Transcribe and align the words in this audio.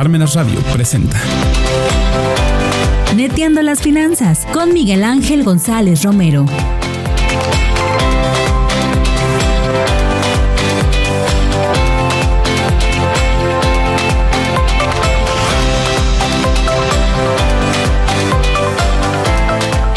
Parmenas 0.00 0.34
Radio 0.34 0.58
presenta. 0.72 1.20
Neteando 3.14 3.60
las 3.60 3.82
finanzas 3.82 4.46
con 4.50 4.72
Miguel 4.72 5.04
Ángel 5.04 5.44
González 5.44 6.04
Romero. 6.04 6.46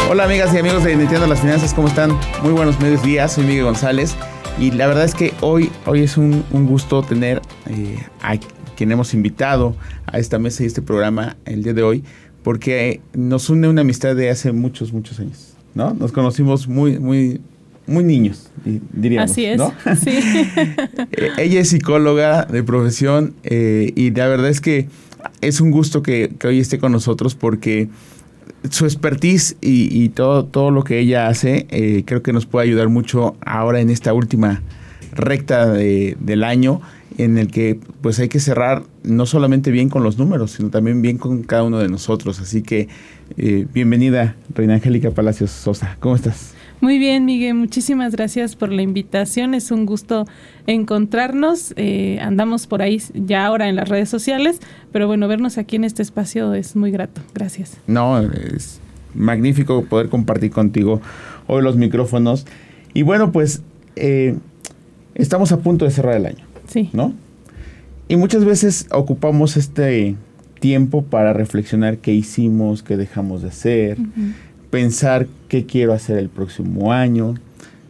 Hola 0.10 0.26
amigas 0.26 0.54
y 0.54 0.58
amigos 0.58 0.84
de 0.84 0.98
Neteando 0.98 1.28
las 1.28 1.40
Finanzas, 1.40 1.74
¿cómo 1.74 1.88
están? 1.88 2.12
Muy 2.42 2.52
buenos 2.52 2.78
medios 2.82 3.02
días, 3.04 3.32
soy 3.32 3.46
Miguel 3.46 3.64
González 3.64 4.18
y 4.60 4.72
la 4.72 4.88
verdad 4.88 5.06
es 5.06 5.16
que 5.16 5.34
hoy, 5.40 5.72
hoy 5.86 6.02
es 6.02 6.18
un, 6.18 6.44
gusto 6.52 7.04
tener 7.04 7.42
eh, 7.68 8.06
a 8.22 8.36
quien 8.76 8.92
hemos 8.92 9.14
invitado 9.14 9.76
a 10.06 10.20
esta 10.20 10.40
mesa 10.40 10.64
y 10.64 10.68
este 10.68 10.82
programa 10.82 11.38
el 11.46 11.64
día 11.64 11.74
de 11.74 11.84
hoy 11.84 12.04
porque 12.44 13.02
nos 13.14 13.50
une 13.50 13.68
una 13.68 13.82
amistad 13.82 14.16
de 14.16 14.30
hace 14.30 14.52
muchos, 14.52 14.92
muchos 14.92 15.20
años, 15.20 15.54
¿no? 15.74 15.94
Nos 15.94 16.12
conocimos 16.12 16.68
muy, 16.68 17.00
muy, 17.00 17.40
muy 17.88 18.04
niños, 18.04 18.52
diríamos. 18.92 19.32
Así 19.32 19.46
es, 19.46 19.58
¿no? 19.58 19.74
sí. 19.96 20.12
Eh, 21.12 21.30
ella 21.38 21.62
es 21.62 21.70
psicóloga 21.70 22.46
de 22.46 22.64
profesión 22.64 23.34
eh, 23.44 23.92
y 23.96 24.12
la 24.12 24.28
verdad 24.28 24.50
es 24.50 24.62
que 24.62 24.88
es 25.42 25.62
un 25.62 25.72
gusto 25.72 26.02
que, 26.04 26.34
que 26.38 26.48
hoy 26.48 26.60
esté 26.60 26.80
con 26.80 26.92
nosotros 26.92 27.36
porque 27.36 27.90
su 28.70 28.86
expertise 28.86 29.58
y, 29.62 30.10
todo, 30.10 30.46
todo 30.46 30.72
lo 30.72 30.84
que 30.84 31.00
ella 31.00 31.28
hace 31.28 31.68
eh, 31.70 32.04
creo 32.06 32.24
que 32.24 32.34
nos 32.34 32.46
puede 32.46 32.68
ayudar 32.68 32.90
mucho 32.90 33.36
ahora 33.46 33.80
en 33.82 33.90
esta 33.90 34.14
última 34.14 34.62
recta 35.12 35.72
del 35.72 36.44
año 36.44 36.82
en 37.18 37.38
el 37.38 37.50
que 37.50 37.80
pues 38.02 38.20
hay 38.20 38.30
que 38.30 38.40
cerrar 38.40 38.84
no 39.04 39.26
solamente 39.26 39.72
bien 39.72 39.90
con 39.90 40.04
los 40.04 40.18
números, 40.18 40.52
sino 40.52 40.70
también 40.70 41.02
bien 41.02 41.18
con 41.18 41.44
cada 41.44 41.64
uno 41.64 41.80
de 41.80 41.90
nosotros. 41.90 42.40
Así 42.40 42.62
que 42.62 42.88
eh, 43.38 43.66
bienvenida, 43.74 44.36
Reina 44.54 44.76
Angélica 44.76 45.12
Palacios 45.12 45.52
Sosa. 45.52 45.98
¿Cómo 46.00 46.16
estás? 46.16 46.54
Muy 46.82 47.00
bien, 47.00 47.24
Miguel, 47.24 47.54
muchísimas 47.54 48.12
gracias 48.12 48.58
por 48.58 48.70
la 48.70 48.82
invitación. 48.82 49.54
Es 49.54 49.72
un 49.72 49.86
gusto 49.86 50.26
encontrarnos. 50.68 51.74
Eh, 51.78 52.20
andamos 52.22 52.68
por 52.68 52.82
ahí 52.82 53.02
ya 53.14 53.46
ahora 53.46 53.70
en 53.70 53.78
las 53.78 53.88
redes 53.88 54.10
sociales, 54.10 54.60
pero 54.92 55.08
bueno, 55.08 55.30
vernos 55.30 55.58
aquí 55.58 55.78
en 55.78 55.86
este 55.86 56.02
espacio 56.02 56.54
es 56.54 56.76
muy 56.76 56.92
grato. 56.92 57.22
Gracias. 57.34 57.78
No, 57.88 58.20
es 58.20 58.82
magnífico 59.14 59.86
poder 59.86 60.10
compartir 60.10 60.52
contigo 60.52 61.02
hoy 61.48 61.64
los 61.64 61.78
micrófonos. 61.78 62.46
Y 62.94 63.04
bueno, 63.04 63.32
pues 63.32 63.62
eh, 63.96 64.36
estamos 65.16 65.52
a 65.54 65.60
punto 65.60 65.86
de 65.86 65.92
cerrar 65.92 66.18
el 66.18 66.26
año. 66.26 66.53
Sí. 66.68 66.90
¿No? 66.94 67.14
Y 68.08 68.16
muchas 68.16 68.46
veces 68.46 68.88
ocupamos 68.92 69.58
este 69.58 70.16
tiempo 70.60 71.04
para 71.04 71.34
reflexionar 71.34 71.98
qué 71.98 72.14
hicimos, 72.14 72.84
qué 72.84 72.98
dejamos 72.98 73.42
de 73.42 73.50
hacer 73.50 73.98
pensar 74.74 75.28
qué 75.50 75.68
quiero 75.68 75.94
hacer 75.94 76.18
el 76.18 76.30
próximo 76.30 76.92
año, 76.92 77.36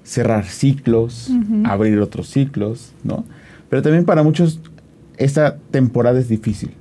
cerrar 0.03 0.43
ciclos, 0.43 1.31
abrir 1.63 1.97
otros 2.01 2.27
ciclos, 2.27 2.91
¿no? 3.05 3.23
Pero 3.69 3.81
también 3.81 4.03
para 4.03 4.21
muchos 4.21 4.59
esta 5.15 5.55
temporada 5.71 6.19
es 6.19 6.27
difícil. 6.27 6.71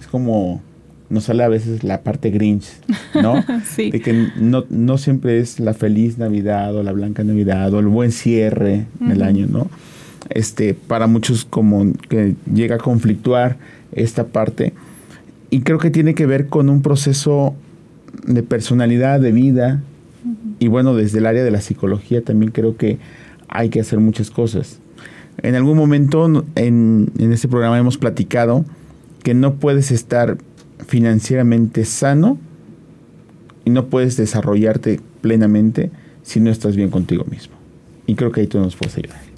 Es 0.00 0.08
como 0.08 0.60
nos 1.08 1.24
sale 1.24 1.44
a 1.44 1.48
veces 1.48 1.84
la 1.84 2.02
parte 2.02 2.30
grinch, 2.30 2.66
¿no? 3.14 3.44
sí. 3.64 3.92
De 3.92 4.00
que 4.00 4.26
no, 4.34 4.64
no, 4.70 4.98
siempre 4.98 5.38
es 5.38 5.60
la 5.60 5.72
feliz 5.72 6.18
Navidad 6.18 6.74
o 6.74 6.82
la 6.82 6.90
blanca 6.90 7.22
Navidad 7.22 7.72
o 7.74 7.78
el 7.78 7.86
buen 7.86 8.10
cierre 8.10 8.86
del 8.98 9.22
año, 9.22 9.46
¿no? 9.48 9.70
Este, 10.30 10.74
para 10.74 11.06
muchos 11.06 11.44
como 11.44 11.92
que 12.08 12.34
llega 12.52 12.76
a 12.76 12.78
conflictuar 12.78 13.56
esta 13.92 14.26
parte. 14.26 14.72
Y 15.50 15.60
creo 15.60 15.78
que 15.78 15.90
tiene 15.90 16.14
que 16.14 16.26
ver 16.26 16.48
con 16.48 16.68
un 16.68 16.82
proceso 16.82 17.54
de 18.26 18.42
personalidad, 18.42 19.20
de 19.20 19.32
vida. 19.32 19.82
Y 20.58 20.68
bueno, 20.68 20.94
desde 20.94 21.18
el 21.18 21.26
área 21.26 21.44
de 21.44 21.50
la 21.50 21.60
psicología 21.60 22.22
también 22.22 22.52
creo 22.52 22.76
que 22.76 22.98
hay 23.48 23.68
que 23.68 23.80
hacer 23.80 24.00
muchas 24.00 24.30
cosas. 24.30 24.80
En 25.42 25.54
algún 25.54 25.76
momento 25.76 26.44
en, 26.54 27.10
en 27.18 27.32
este 27.32 27.48
programa 27.48 27.78
hemos 27.78 27.98
platicado 27.98 28.64
que 29.22 29.34
no 29.34 29.54
puedes 29.54 29.90
estar 29.90 30.38
financieramente 30.86 31.84
sano 31.84 32.38
y 33.64 33.70
no 33.70 33.86
puedes 33.86 34.16
desarrollarte 34.16 35.00
plenamente 35.20 35.90
si 36.22 36.40
no 36.40 36.50
estás 36.50 36.76
bien 36.76 36.90
contigo 36.90 37.24
mismo. 37.24 37.54
Y 38.06 38.14
creo 38.14 38.32
que 38.32 38.42
ahí 38.42 38.46
tú 38.46 38.58
nos 38.58 38.76
puedes 38.76 38.96
ayudar. 38.96 39.33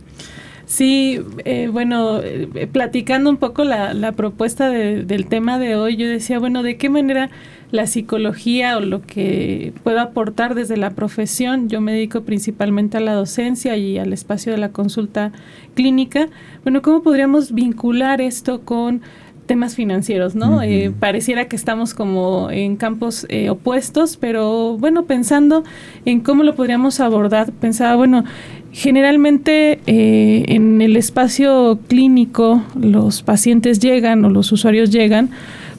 Sí, 0.67 1.21
eh, 1.45 1.69
bueno, 1.73 2.21
eh, 2.23 2.69
platicando 2.71 3.31
un 3.31 3.37
poco 3.37 3.63
la, 3.63 3.95
la 3.95 4.13
propuesta 4.13 4.69
del 4.69 5.27
tema 5.27 5.61
de 5.61 5.77
hoy, 5.77 5.97
yo 5.97 6.09
decía, 6.09 6.41
bueno, 6.41 6.65
¿de 6.65 6.77
qué 6.77 6.91
manera 6.91 7.31
la 7.71 7.87
psicología 7.87 8.77
o 8.77 8.81
lo 8.81 9.03
que 9.03 9.73
puedo 9.83 10.01
aportar 10.01 10.55
desde 10.55 10.77
la 10.77 10.91
profesión. 10.91 11.69
Yo 11.69 11.81
me 11.81 11.93
dedico 11.93 12.23
principalmente 12.23 12.97
a 12.97 13.01
la 13.01 13.15
docencia 13.15 13.77
y 13.77 13.99
al 13.99 14.13
espacio 14.13 14.53
de 14.53 14.59
la 14.59 14.71
consulta 14.71 15.33
clínica. 15.75 16.29
Bueno, 16.63 16.83
¿cómo 16.83 17.03
podríamos 17.03 17.53
vincular 17.53 18.21
esto 18.21 18.63
con 18.63 19.03
temas 19.47 19.75
financieros, 19.75 20.35
¿no? 20.35 20.63
Eh, 20.63 20.93
pareciera 20.99 21.47
que 21.47 21.57
estamos 21.57 21.95
como 21.95 22.51
en 22.51 22.77
campos 22.77 23.27
eh, 23.29 23.49
opuestos, 23.49 24.17
pero 24.17 24.77
bueno, 24.79 25.05
pensando 25.05 25.65
en 26.05 26.21
cómo 26.21 26.43
lo 26.43 26.55
podríamos 26.55 27.01
abordar, 27.01 27.53
pensaba, 27.53 27.97
bueno, 27.97 28.25
generalmente 28.73 29.81
eh, 29.87 30.45
en 30.49 30.83
el 30.83 30.97
espacio 30.97 31.79
clínico 31.89 32.63
los 32.79 33.23
pacientes 33.23 33.79
llegan 33.79 34.25
o 34.25 34.31
los 34.31 34.53
usuarios 34.53 34.91
llegan 34.91 35.31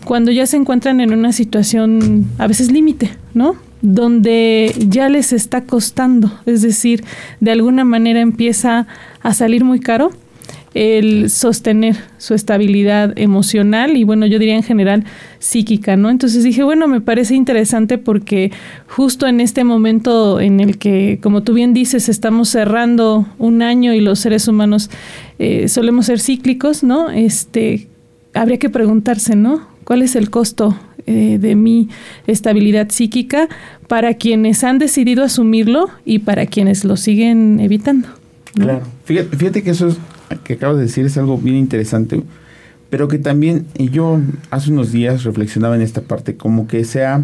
cuando 0.03 0.31
ya 0.31 0.47
se 0.47 0.57
encuentran 0.57 1.01
en 1.01 1.13
una 1.13 1.31
situación 1.33 2.25
a 2.37 2.47
veces 2.47 2.71
límite, 2.71 3.11
¿no? 3.33 3.55
Donde 3.81 4.73
ya 4.87 5.09
les 5.09 5.33
está 5.33 5.65
costando, 5.65 6.31
es 6.45 6.61
decir, 6.61 7.03
de 7.39 7.51
alguna 7.51 7.83
manera 7.83 8.21
empieza 8.21 8.87
a 9.21 9.33
salir 9.33 9.63
muy 9.63 9.79
caro 9.79 10.11
el 10.77 11.29
sostener 11.29 11.95
su 12.17 12.33
estabilidad 12.33 13.17
emocional 13.17 13.97
y 13.97 14.03
bueno, 14.03 14.25
yo 14.25 14.37
diría 14.37 14.55
en 14.55 14.63
general 14.63 15.05
psíquica, 15.39 15.97
¿no? 15.97 16.09
Entonces 16.09 16.43
dije, 16.43 16.63
bueno, 16.63 16.87
me 16.87 17.01
parece 17.01 17.35
interesante 17.35 17.97
porque 17.97 18.51
justo 18.87 19.27
en 19.27 19.41
este 19.41 19.63
momento 19.63 20.39
en 20.39 20.59
el 20.59 20.77
que, 20.77 21.19
como 21.21 21.41
tú 21.41 21.53
bien 21.53 21.73
dices, 21.73 22.09
estamos 22.09 22.49
cerrando 22.49 23.27
un 23.39 23.61
año 23.61 23.93
y 23.93 24.01
los 24.01 24.19
seres 24.19 24.47
humanos 24.47 24.89
eh, 25.39 25.67
solemos 25.67 26.05
ser 26.05 26.19
cíclicos, 26.19 26.83
¿no? 26.83 27.09
Este, 27.09 27.87
habría 28.33 28.59
que 28.59 28.69
preguntarse, 28.69 29.35
¿no? 29.35 29.77
cuál 29.87 30.01
es 30.01 30.17
el 30.17 30.29
costo 30.29 30.77
eh, 31.05 31.37
de 31.39 31.55
mi 31.55 31.87
estabilidad 32.27 32.89
psíquica 32.89 33.47
para 33.87 34.15
quienes 34.15 34.65
han 34.65 34.79
decidido 34.79 35.23
asumirlo 35.23 35.89
y 36.03 36.19
para 36.19 36.45
quienes 36.45 36.83
lo 36.83 36.97
siguen 36.97 37.61
evitando. 37.61 38.09
Claro. 38.53 38.81
Fíjate, 39.05 39.63
que 39.63 39.69
eso 39.69 39.95
que 40.43 40.53
acabas 40.53 40.77
de 40.77 40.83
decir 40.83 41.05
es 41.05 41.17
algo 41.17 41.37
bien 41.37 41.55
interesante, 41.55 42.23
pero 42.89 43.07
que 43.07 43.19
también 43.19 43.65
yo 43.77 44.19
hace 44.49 44.71
unos 44.71 44.91
días 44.91 45.23
reflexionaba 45.23 45.75
en 45.75 45.81
esta 45.81 46.01
parte, 46.01 46.35
como 46.35 46.67
que 46.67 46.83
se 46.85 47.05
ha 47.05 47.23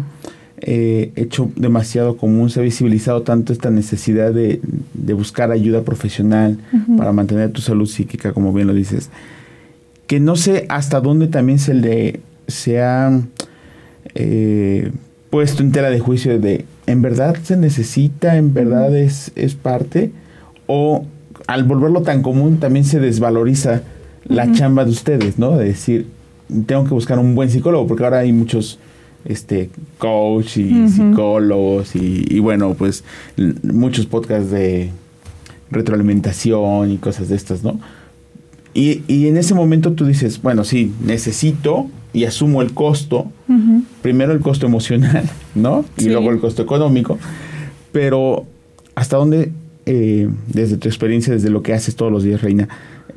eh, 0.58 1.12
hecho 1.16 1.50
demasiado 1.56 2.16
común, 2.16 2.50
se 2.50 2.60
ha 2.60 2.62
visibilizado 2.62 3.22
tanto 3.22 3.52
esta 3.52 3.70
necesidad 3.70 4.32
de, 4.32 4.60
buscar 5.14 5.50
ayuda 5.50 5.82
profesional 5.82 6.58
para 6.96 7.12
mantener 7.12 7.50
tu 7.50 7.60
salud 7.60 7.86
psíquica, 7.86 8.32
como 8.32 8.52
bien 8.52 8.66
lo 8.66 8.74
dices, 8.74 9.10
que 10.06 10.20
no 10.20 10.36
sé 10.36 10.66
hasta 10.68 11.00
dónde 11.00 11.28
también 11.28 11.58
se 11.58 11.74
le 11.74 12.20
se 12.46 12.80
ha 12.80 13.20
eh, 14.14 14.92
puesto 15.30 15.62
en 15.62 15.72
tela 15.72 15.90
de 15.90 15.98
juicio 15.98 16.38
de 16.38 16.66
en 16.86 17.02
verdad 17.02 17.36
se 17.42 17.56
necesita, 17.56 18.36
en 18.36 18.52
verdad 18.52 18.94
es, 18.96 19.32
es 19.34 19.54
parte, 19.54 20.12
o 20.66 21.06
al 21.46 21.64
volverlo 21.64 22.02
tan 22.02 22.22
común 22.22 22.58
también 22.58 22.84
se 22.84 23.00
desvaloriza 23.00 23.82
la 24.24 24.50
chamba 24.52 24.84
de 24.84 24.90
ustedes, 24.90 25.38
¿no? 25.38 25.56
De 25.56 25.66
decir, 25.66 26.06
tengo 26.66 26.84
que 26.84 26.90
buscar 26.90 27.18
un 27.18 27.34
buen 27.34 27.50
psicólogo, 27.50 27.86
porque 27.86 28.04
ahora 28.04 28.20
hay 28.20 28.32
muchos 28.32 28.78
este 29.24 29.70
coach 29.98 30.58
y 30.58 30.88
psicólogos 30.88 31.96
y, 31.96 32.26
y, 32.28 32.40
bueno, 32.40 32.74
pues 32.74 33.04
muchos 33.62 34.04
podcasts 34.04 34.50
de 34.50 34.90
retroalimentación 35.70 36.90
y 36.90 36.98
cosas 36.98 37.28
de 37.28 37.36
estas, 37.36 37.62
¿no? 37.62 37.80
Y, 38.74 39.02
y 39.06 39.28
en 39.28 39.36
ese 39.36 39.54
momento 39.54 39.92
tú 39.92 40.04
dices, 40.04 40.42
bueno, 40.42 40.64
sí, 40.64 40.92
necesito, 41.00 41.88
y 42.12 42.24
asumo 42.24 42.62
el 42.62 42.72
costo, 42.74 43.30
primero 44.02 44.32
el 44.32 44.40
costo 44.40 44.66
emocional, 44.66 45.28
¿no? 45.54 45.84
Y 45.96 46.08
luego 46.08 46.30
el 46.30 46.38
costo 46.38 46.62
económico, 46.62 47.18
pero 47.92 48.44
¿hasta 48.94 49.16
dónde, 49.16 49.52
eh, 49.86 50.28
desde 50.52 50.76
tu 50.76 50.88
experiencia, 50.88 51.32
desde 51.32 51.50
lo 51.50 51.62
que 51.62 51.72
haces 51.72 51.96
todos 51.96 52.10
los 52.10 52.22
días, 52.22 52.42
Reina, 52.42 52.68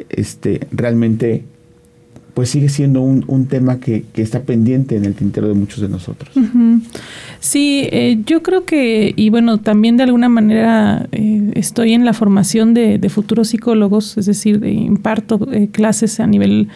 este, 0.09 0.67
realmente 0.71 1.43
pues 2.33 2.51
sigue 2.51 2.69
siendo 2.69 3.01
un, 3.01 3.25
un 3.25 3.47
tema 3.47 3.79
que, 3.79 4.05
que, 4.13 4.21
está 4.21 4.43
pendiente 4.43 4.95
en 4.95 5.05
el 5.05 5.15
tintero 5.15 5.47
de 5.47 5.55
muchos 5.55 5.81
de 5.81 5.89
nosotros. 5.89 6.29
Sí, 7.39 7.89
eh, 7.91 8.19
yo 8.27 8.43
creo 8.43 8.63
que, 8.63 9.11
y 9.15 9.31
bueno, 9.31 9.57
también 9.57 9.97
de 9.97 10.03
alguna 10.03 10.29
manera 10.29 11.07
eh, 11.13 11.51
estoy 11.55 11.93
en 11.93 12.05
la 12.05 12.13
formación 12.13 12.75
de, 12.75 12.99
de, 12.99 13.09
futuros 13.09 13.47
psicólogos, 13.47 14.19
es 14.19 14.27
decir, 14.27 14.63
imparto 14.63 15.47
clases 15.71 16.19
a 16.19 16.27
nivel 16.27 16.67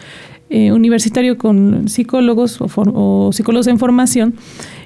eh, 0.54 0.70
universitario 0.70 1.38
con 1.38 1.88
psicólogos 1.88 2.58
o, 2.60 3.30
psicólogos 3.32 3.68
en 3.68 3.78
formación. 3.78 4.34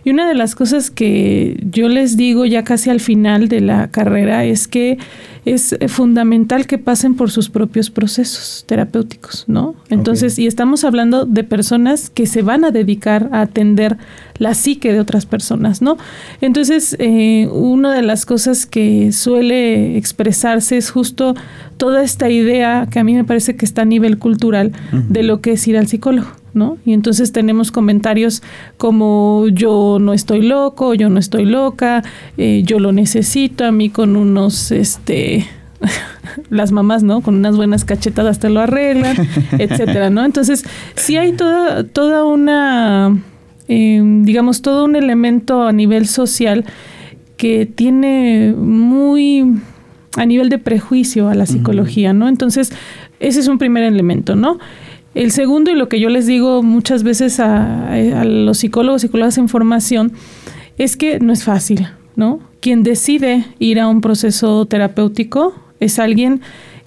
Y 0.07 0.11
una 0.11 0.29
de 0.29 0.37
las 0.37 0.55
cosas 0.55 0.93
que 0.93 1.61
yo 1.69 1.89
les 1.89 2.17
digo 2.17 2.45
ya 2.45 2.63
casi 2.63 2.91
al 2.91 3.01
final 3.01 3.49
de 3.49 3.61
la 3.61 3.89
carrera 3.89 4.45
es 4.45 4.69
que 4.69 4.99
es 5.45 5.77
fundamental 5.89 6.69
que 6.69 6.79
pasen 6.79 7.17
por 7.17 7.33
sus 7.33 7.51
propios 7.51 7.91
procesos 7.91 8.63
terapéuticos, 8.69 9.47
¿no? 9.49 9.75
Entonces, 9.89 10.39
y 10.39 10.47
estamos 10.47 10.85
hablando 10.85 11.27
de 11.27 11.43
personas 11.43 12.09
que 12.09 12.27
se 12.27 12.43
van 12.43 12.65
a 12.65 12.71
dedicar 12.71 13.31
a 13.33 13.41
atender 13.41 13.99
la 14.39 14.55
psique 14.55 14.93
de 14.93 15.01
otras 15.01 15.27
personas, 15.27 15.83
¿no? 15.83 15.99
Entonces, 16.41 16.95
eh, 17.01 17.49
una 17.51 17.93
de 17.93 18.03
las 18.03 18.27
cosas 18.27 18.65
que 18.65 19.11
suele 19.11 19.97
expresarse 19.97 20.77
es 20.77 20.89
justo 20.89 21.35
toda 21.79 22.05
esta 22.05 22.31
idea 22.31 22.87
que 22.89 23.01
a 23.01 23.05
mí 23.05 23.15
me 23.15 23.25
parece 23.25 23.57
que 23.57 23.65
está 23.65 23.83
a 23.83 23.87
nivel 23.87 24.19
cultural 24.19 24.71
de 24.93 25.25
lo 25.25 25.41
que 25.41 25.55
es 25.55 25.67
ir 25.67 25.77
al 25.77 25.89
psicólogo. 25.89 26.29
¿No? 26.57 26.79
Y 26.87 26.95
entonces 26.95 27.33
tenemos 27.33 27.71
comentarios 27.71 28.43
como 28.79 29.45
yo 29.53 29.99
no 30.01 30.15
estoy 30.15 30.41
loco, 30.41 30.95
yo 30.95 31.11
no 31.11 31.21
estoy 31.21 31.45
loca, 31.45 32.03
eh, 32.39 32.63
yo 32.65 32.79
lo 32.79 32.93
necesito, 32.93 33.67
a 33.67 33.73
mí 33.73 33.91
con 33.91 34.17
unos, 34.17 34.73
este, 34.73 35.47
las 36.51 36.73
mamás, 36.73 37.03
¿no? 37.03 37.21
Con 37.21 37.35
unas 37.35 37.57
buenas 37.57 37.85
cachetadas 37.85 38.39
te 38.39 38.49
lo 38.49 38.61
arreglan, 38.61 39.17
etcétera, 39.59 40.09
¿no? 40.09 40.25
Entonces, 40.25 40.65
sí 40.95 41.19
hay 41.19 41.33
toda, 41.33 41.85
toda 41.85 42.25
una, 42.25 43.15
em, 43.69 44.25
digamos, 44.25 44.63
todo 44.63 44.87
un 44.87 44.97
elemento 44.97 45.63
a 45.63 45.73
nivel 45.73 46.07
social 46.07 46.65
que 47.37 47.67
tiene 47.67 48.55
muy 48.57 49.45
a 50.17 50.25
nivel 50.25 50.49
de 50.49 50.57
prejuicio 50.57 51.29
a 51.29 51.35
la 51.35 51.45
psicología, 51.45 52.15
¿no? 52.15 52.29
Entonces, 52.29 52.73
ese 53.21 53.41
es 53.41 53.49
un 53.49 53.59
primer 53.59 53.85
elemento, 53.85 54.35
¿no? 54.35 54.59
El 55.17 55.31
segundo, 55.31 55.71
y 55.71 55.75
lo 55.75 55.89
que 55.89 55.99
yo 55.99 56.11
les 56.11 56.27
digo 56.27 56.63
muchas 56.63 57.03
veces 57.03 57.41
a, 57.41 57.91
los 58.27 58.59
psicólogos 58.59 59.03
y 59.03 59.07
psicólogas 59.07 59.39
en 59.39 59.49
formación, 59.49 60.13
es 60.77 60.99
que 60.99 61.21
no 61.21 61.33
es 61.33 61.43
fácil, 61.43 61.89
¿no? 62.17 62.41
Quien 62.61 62.83
decide 62.83 63.47
ir 63.59 63.81
a 63.81 63.89
un 63.89 64.03
proceso 64.03 64.67
terapéutico 64.67 65.55
es 65.81 65.99
alguien 65.99 66.43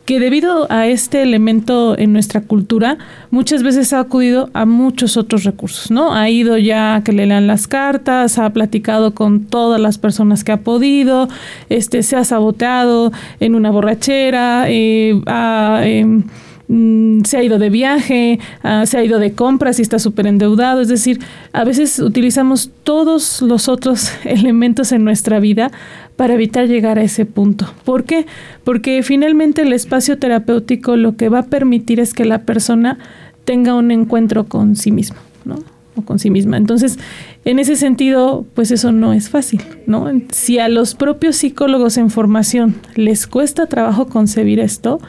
que 0.06 0.20
debido 0.20 0.72
a 0.72 0.86
este 0.86 1.24
elemento 1.24 1.98
en 1.98 2.14
nuestra 2.14 2.42
cultura, 2.42 3.00
muchas 3.32 3.64
veces 3.64 3.94
ha 3.94 4.00
acudido 4.00 4.52
a 4.54 4.68
muchos 4.68 5.18
otros 5.18 5.44
recursos, 5.44 5.90
¿no? 5.90 6.14
Ha 6.14 6.30
ido 6.30 6.60
ya 6.60 6.98
a 6.98 7.04
que 7.04 7.14
le 7.14 7.26
lean 7.26 7.48
las 7.48 7.68
cartas, 7.68 8.38
ha 8.38 8.54
platicado 8.54 9.16
con 9.16 9.46
todas 9.46 9.82
las 9.82 9.98
personas 9.98 10.44
que 10.44 10.52
ha 10.52 10.58
podido, 10.58 11.30
este, 11.70 12.04
se 12.04 12.16
ha 12.16 12.24
saboteado 12.24 13.12
en 13.40 13.56
una 13.56 13.72
borrachera, 13.72 14.66
eh, 14.68 15.20
ha... 15.26 15.82
Em, 15.84 16.26
Mm, 16.72 17.24
se 17.24 17.36
ha 17.36 17.44
ido 17.44 17.58
de 17.58 17.72
viaje, 17.72 18.38
ah, 18.62 18.86
se 18.86 19.00
ha 19.00 19.04
ido 19.04 19.18
de 19.18 19.34
compras 19.34 19.80
y 19.80 19.82
está 19.82 19.98
súper 19.98 20.28
endeudado. 20.28 20.82
Es 20.82 20.88
decir, 20.88 21.20
a 21.52 21.64
veces 21.64 22.00
utilizamos 22.00 22.70
todos 22.84 23.42
los 23.42 23.68
otros 23.68 24.12
elementos 24.24 24.92
en 24.92 25.04
nuestra 25.04 25.40
vida 25.40 25.72
para 26.16 26.36
evitar 26.36 26.68
llegar 26.68 27.00
a 27.00 27.02
ese 27.02 27.26
punto. 27.26 27.68
¿Por 27.86 28.04
qué? 28.04 28.28
Porque 28.64 29.02
finalmente 29.02 29.64
el 29.64 29.74
espacio 29.74 30.20
terapéutico 30.20 30.96
lo 30.96 31.18
que 31.18 31.28
va 31.30 31.40
a 31.40 31.44
permitir 31.48 32.00
es 32.00 32.14
que 32.14 32.24
la 32.24 32.44
persona 32.44 33.00
tenga 33.46 33.74
un 33.74 33.90
encuentro 33.90 34.46
con 34.46 34.76
sí 34.76 34.92
mismo, 34.92 35.18
¿no? 35.46 35.64
O 35.96 36.04
con 36.04 36.20
sí 36.20 36.30
misma. 36.30 36.58
Entonces, 36.58 37.00
en 37.46 37.58
ese 37.58 37.78
sentido, 37.78 38.46
pues 38.54 38.70
eso 38.70 38.92
no 38.92 39.14
es 39.14 39.30
fácil, 39.30 39.64
¿no? 39.88 40.08
Si 40.30 40.60
a 40.60 40.70
los 40.70 40.94
propios 40.94 41.38
psicólogos 41.38 41.98
en 41.98 42.12
formación 42.12 42.76
les 42.94 43.26
cuesta 43.26 43.66
trabajo 43.66 44.08
concebir 44.08 44.60
esto, 44.60 45.00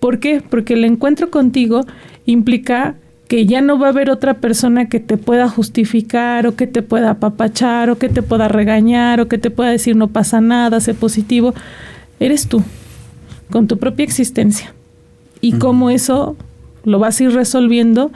¿Por 0.00 0.18
qué? 0.18 0.42
Porque 0.48 0.74
el 0.74 0.84
encuentro 0.84 1.30
contigo 1.30 1.82
implica 2.24 2.96
que 3.28 3.46
ya 3.46 3.60
no 3.60 3.78
va 3.78 3.86
a 3.86 3.90
haber 3.90 4.10
otra 4.10 4.34
persona 4.34 4.88
que 4.88 4.98
te 4.98 5.16
pueda 5.16 5.48
justificar 5.48 6.48
o 6.48 6.56
que 6.56 6.66
te 6.66 6.82
pueda 6.82 7.10
apapachar 7.10 7.90
o 7.90 7.98
que 7.98 8.08
te 8.08 8.22
pueda 8.22 8.48
regañar 8.48 9.20
o 9.20 9.28
que 9.28 9.38
te 9.38 9.50
pueda 9.50 9.70
decir 9.70 9.94
no 9.94 10.08
pasa 10.08 10.40
nada, 10.40 10.80
sé 10.80 10.94
positivo. 10.94 11.54
Eres 12.18 12.48
tú, 12.48 12.64
con 13.50 13.68
tu 13.68 13.78
propia 13.78 14.04
existencia. 14.04 14.74
Y 15.40 15.52
cómo 15.52 15.90
eso 15.90 16.36
lo 16.82 16.98
vas 16.98 17.20
a 17.20 17.24
ir 17.24 17.32
resolviendo 17.32 18.10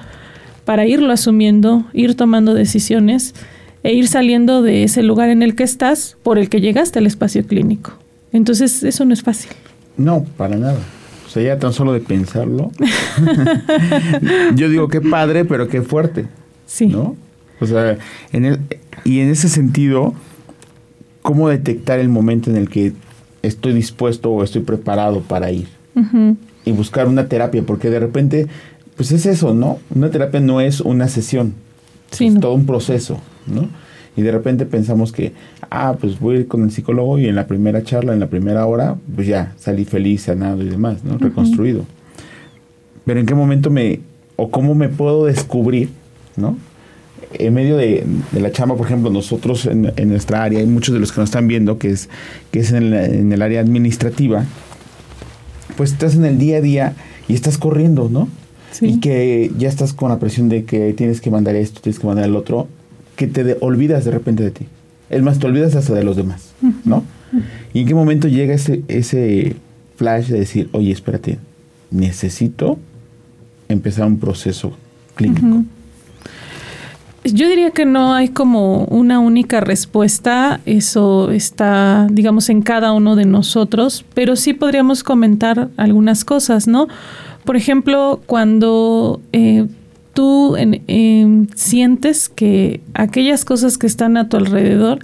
para 0.64 0.86
irlo 0.86 1.12
asumiendo, 1.12 1.84
ir 1.92 2.16
tomando 2.16 2.54
decisiones 2.54 3.34
e 3.82 3.92
ir 3.92 4.08
saliendo 4.08 4.62
de 4.62 4.84
ese 4.84 5.02
lugar 5.02 5.28
en 5.28 5.42
el 5.42 5.54
que 5.54 5.62
estás 5.62 6.16
por 6.22 6.38
el 6.38 6.48
que 6.48 6.60
llegaste 6.60 6.98
al 6.98 7.06
espacio 7.06 7.46
clínico. 7.46 7.92
Entonces, 8.32 8.82
eso 8.82 9.04
no 9.04 9.12
es 9.12 9.22
fácil. 9.22 9.52
No, 9.96 10.24
para 10.36 10.56
nada 10.56 10.78
sea, 11.34 11.42
ya 11.42 11.58
tan 11.58 11.72
solo 11.72 11.92
de 11.92 12.00
pensarlo. 12.00 12.70
yo 14.54 14.68
digo 14.68 14.88
qué 14.88 15.00
padre, 15.00 15.44
pero 15.44 15.68
qué 15.68 15.82
fuerte. 15.82 16.26
Sí. 16.66 16.86
¿No? 16.86 17.16
O 17.60 17.66
sea, 17.66 17.98
en 18.32 18.44
el, 18.44 18.60
y 19.04 19.20
en 19.20 19.30
ese 19.30 19.48
sentido, 19.48 20.14
¿cómo 21.22 21.48
detectar 21.48 21.98
el 21.98 22.08
momento 22.08 22.50
en 22.50 22.56
el 22.56 22.68
que 22.68 22.92
estoy 23.42 23.72
dispuesto 23.72 24.30
o 24.30 24.42
estoy 24.42 24.62
preparado 24.62 25.20
para 25.20 25.50
ir? 25.50 25.68
Y 26.64 26.72
buscar 26.72 27.08
una 27.08 27.28
terapia, 27.28 27.62
porque 27.64 27.90
de 27.90 28.00
repente, 28.00 28.46
pues 28.96 29.12
es 29.12 29.26
eso, 29.26 29.54
¿no? 29.54 29.78
Una 29.94 30.10
terapia 30.10 30.40
no 30.40 30.60
es 30.60 30.80
una 30.80 31.08
sesión, 31.08 31.54
es 32.10 32.40
todo 32.40 32.54
un 32.54 32.66
proceso, 32.66 33.20
¿no? 33.46 33.68
Y 34.16 34.22
de 34.22 34.30
repente 34.30 34.64
pensamos 34.64 35.12
que, 35.12 35.32
ah, 35.70 35.96
pues 36.00 36.20
voy 36.20 36.36
a 36.36 36.38
ir 36.40 36.48
con 36.48 36.62
el 36.62 36.70
psicólogo 36.70 37.18
y 37.18 37.26
en 37.26 37.34
la 37.34 37.46
primera 37.46 37.82
charla, 37.82 38.12
en 38.12 38.20
la 38.20 38.28
primera 38.28 38.64
hora, 38.66 38.96
pues 39.14 39.26
ya 39.26 39.54
salí 39.58 39.84
feliz, 39.84 40.22
sanado 40.22 40.62
y 40.62 40.68
demás, 40.68 41.02
¿no? 41.02 41.18
Reconstruido. 41.18 41.84
Pero 43.04 43.20
en 43.20 43.26
qué 43.26 43.34
momento 43.34 43.70
me, 43.70 44.00
o 44.36 44.50
cómo 44.50 44.74
me 44.74 44.88
puedo 44.88 45.26
descubrir, 45.26 45.88
¿no? 46.36 46.56
En 47.32 47.54
medio 47.54 47.76
de, 47.76 48.06
la 48.32 48.52
chamba, 48.52 48.76
por 48.76 48.86
ejemplo, 48.86 49.10
nosotros 49.10 49.66
en, 49.66 49.92
nuestra 50.08 50.44
área, 50.44 50.60
hay 50.60 50.66
muchos 50.66 50.94
de 50.94 51.00
los 51.00 51.10
que 51.10 51.20
nos 51.20 51.30
están 51.30 51.48
viendo, 51.48 51.78
que 51.78 51.90
es, 51.90 52.08
que 52.52 52.60
es 52.60 52.70
en, 52.70 52.94
en 52.94 53.32
el 53.32 53.42
área 53.42 53.60
administrativa, 53.60 54.44
pues 55.76 55.90
estás 55.92 56.14
en 56.14 56.24
el 56.24 56.38
día 56.38 56.58
a 56.58 56.60
día 56.60 56.94
y 57.26 57.34
estás 57.34 57.58
corriendo, 57.58 58.08
¿no? 58.08 58.28
Sí. 58.70 58.86
Y 58.86 59.00
que 59.00 59.50
ya 59.58 59.68
estás 59.68 59.92
con 59.92 60.10
la 60.10 60.20
presión 60.20 60.48
de 60.48 60.64
que 60.64 60.92
tienes 60.92 61.20
que 61.20 61.30
mandar 61.30 61.56
esto, 61.56 61.80
tienes 61.80 61.98
que 61.98 62.06
mandar 62.06 62.26
el 62.26 62.36
otro, 62.36 62.68
que 63.16 63.26
te 63.26 63.56
olvidas 63.60 64.04
de 64.04 64.10
repente 64.10 64.42
de 64.42 64.50
ti. 64.50 64.66
Es 65.10 65.22
más, 65.22 65.38
te 65.38 65.46
olvidas 65.46 65.76
hasta 65.76 65.94
de 65.94 66.04
los 66.04 66.16
demás, 66.16 66.52
¿no? 66.84 67.04
¿Y 67.72 67.80
en 67.80 67.86
qué 67.86 67.94
momento 67.94 68.28
llega 68.28 68.54
ese, 68.54 68.82
ese 68.88 69.56
flash 69.96 70.28
de 70.28 70.38
decir, 70.38 70.68
oye, 70.72 70.92
espérate, 70.92 71.38
necesito 71.90 72.78
empezar 73.68 74.06
un 74.06 74.18
proceso 74.18 74.76
clínico? 75.14 75.64
Yo 77.24 77.48
diría 77.48 77.70
que 77.70 77.86
no 77.86 78.12
hay 78.12 78.28
como 78.28 78.84
una 78.84 79.18
única 79.18 79.60
respuesta, 79.60 80.60
eso 80.66 81.30
está, 81.30 82.06
digamos, 82.10 82.50
en 82.50 82.60
cada 82.60 82.92
uno 82.92 83.16
de 83.16 83.24
nosotros, 83.24 84.04
pero 84.12 84.36
sí 84.36 84.52
podríamos 84.52 85.02
comentar 85.02 85.70
algunas 85.78 86.24
cosas, 86.24 86.68
¿no? 86.68 86.86
Por 87.44 87.56
ejemplo, 87.56 88.20
cuando 88.26 89.22
eh, 89.32 89.66
tú 90.14 90.56
em, 90.56 91.46
sientes 91.54 92.28
que 92.28 92.80
aquellas 92.94 93.44
cosas 93.44 93.76
que 93.78 93.86
están 93.86 94.16
a 94.16 94.28
tu 94.28 94.36
alrededor 94.36 95.00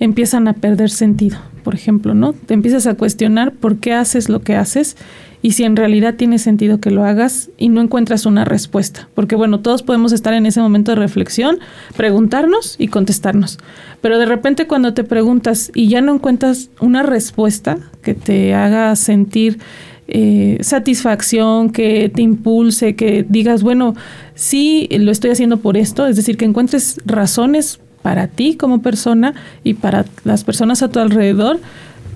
empiezan 0.00 0.48
a 0.48 0.54
perder 0.54 0.90
sentido, 0.90 1.38
por 1.62 1.74
ejemplo, 1.74 2.14
¿no? 2.14 2.32
Te 2.32 2.54
empiezas 2.54 2.86
a 2.86 2.94
cuestionar 2.94 3.52
por 3.52 3.76
qué 3.76 3.92
haces 3.92 4.28
lo 4.28 4.40
que 4.40 4.56
haces 4.56 4.96
y 5.42 5.52
si 5.52 5.64
en 5.64 5.76
realidad 5.76 6.14
tiene 6.14 6.38
sentido 6.38 6.80
que 6.80 6.90
lo 6.90 7.04
hagas 7.04 7.50
y 7.58 7.68
no 7.68 7.82
encuentras 7.82 8.24
una 8.24 8.46
respuesta. 8.46 9.10
Porque 9.14 9.36
bueno, 9.36 9.60
todos 9.60 9.82
podemos 9.82 10.12
estar 10.12 10.32
en 10.32 10.46
ese 10.46 10.60
momento 10.60 10.92
de 10.92 10.96
reflexión, 10.96 11.58
preguntarnos 11.98 12.76
y 12.78 12.88
contestarnos. 12.88 13.58
Pero 14.00 14.18
de 14.18 14.24
repente 14.24 14.66
cuando 14.66 14.94
te 14.94 15.04
preguntas 15.04 15.70
y 15.74 15.88
ya 15.88 16.00
no 16.00 16.14
encuentras 16.14 16.70
una 16.80 17.02
respuesta 17.02 17.76
que 18.02 18.14
te 18.14 18.54
haga 18.54 18.96
sentir 18.96 19.58
eh, 20.06 20.58
satisfacción, 20.60 21.70
que 21.70 22.10
te 22.14 22.20
impulse, 22.20 22.94
que 22.94 23.24
digas, 23.26 23.62
bueno, 23.62 23.94
sí, 24.34 24.88
lo 24.90 25.12
estoy 25.12 25.30
haciendo 25.30 25.58
por 25.58 25.76
esto, 25.76 26.06
es 26.06 26.16
decir, 26.16 26.36
que 26.36 26.44
encuentres 26.44 27.00
razones 27.04 27.80
para 28.02 28.26
ti 28.28 28.56
como 28.56 28.82
persona 28.82 29.34
y 29.62 29.74
para 29.74 30.04
las 30.24 30.44
personas 30.44 30.82
a 30.82 30.88
tu 30.88 30.98
alrededor, 30.98 31.58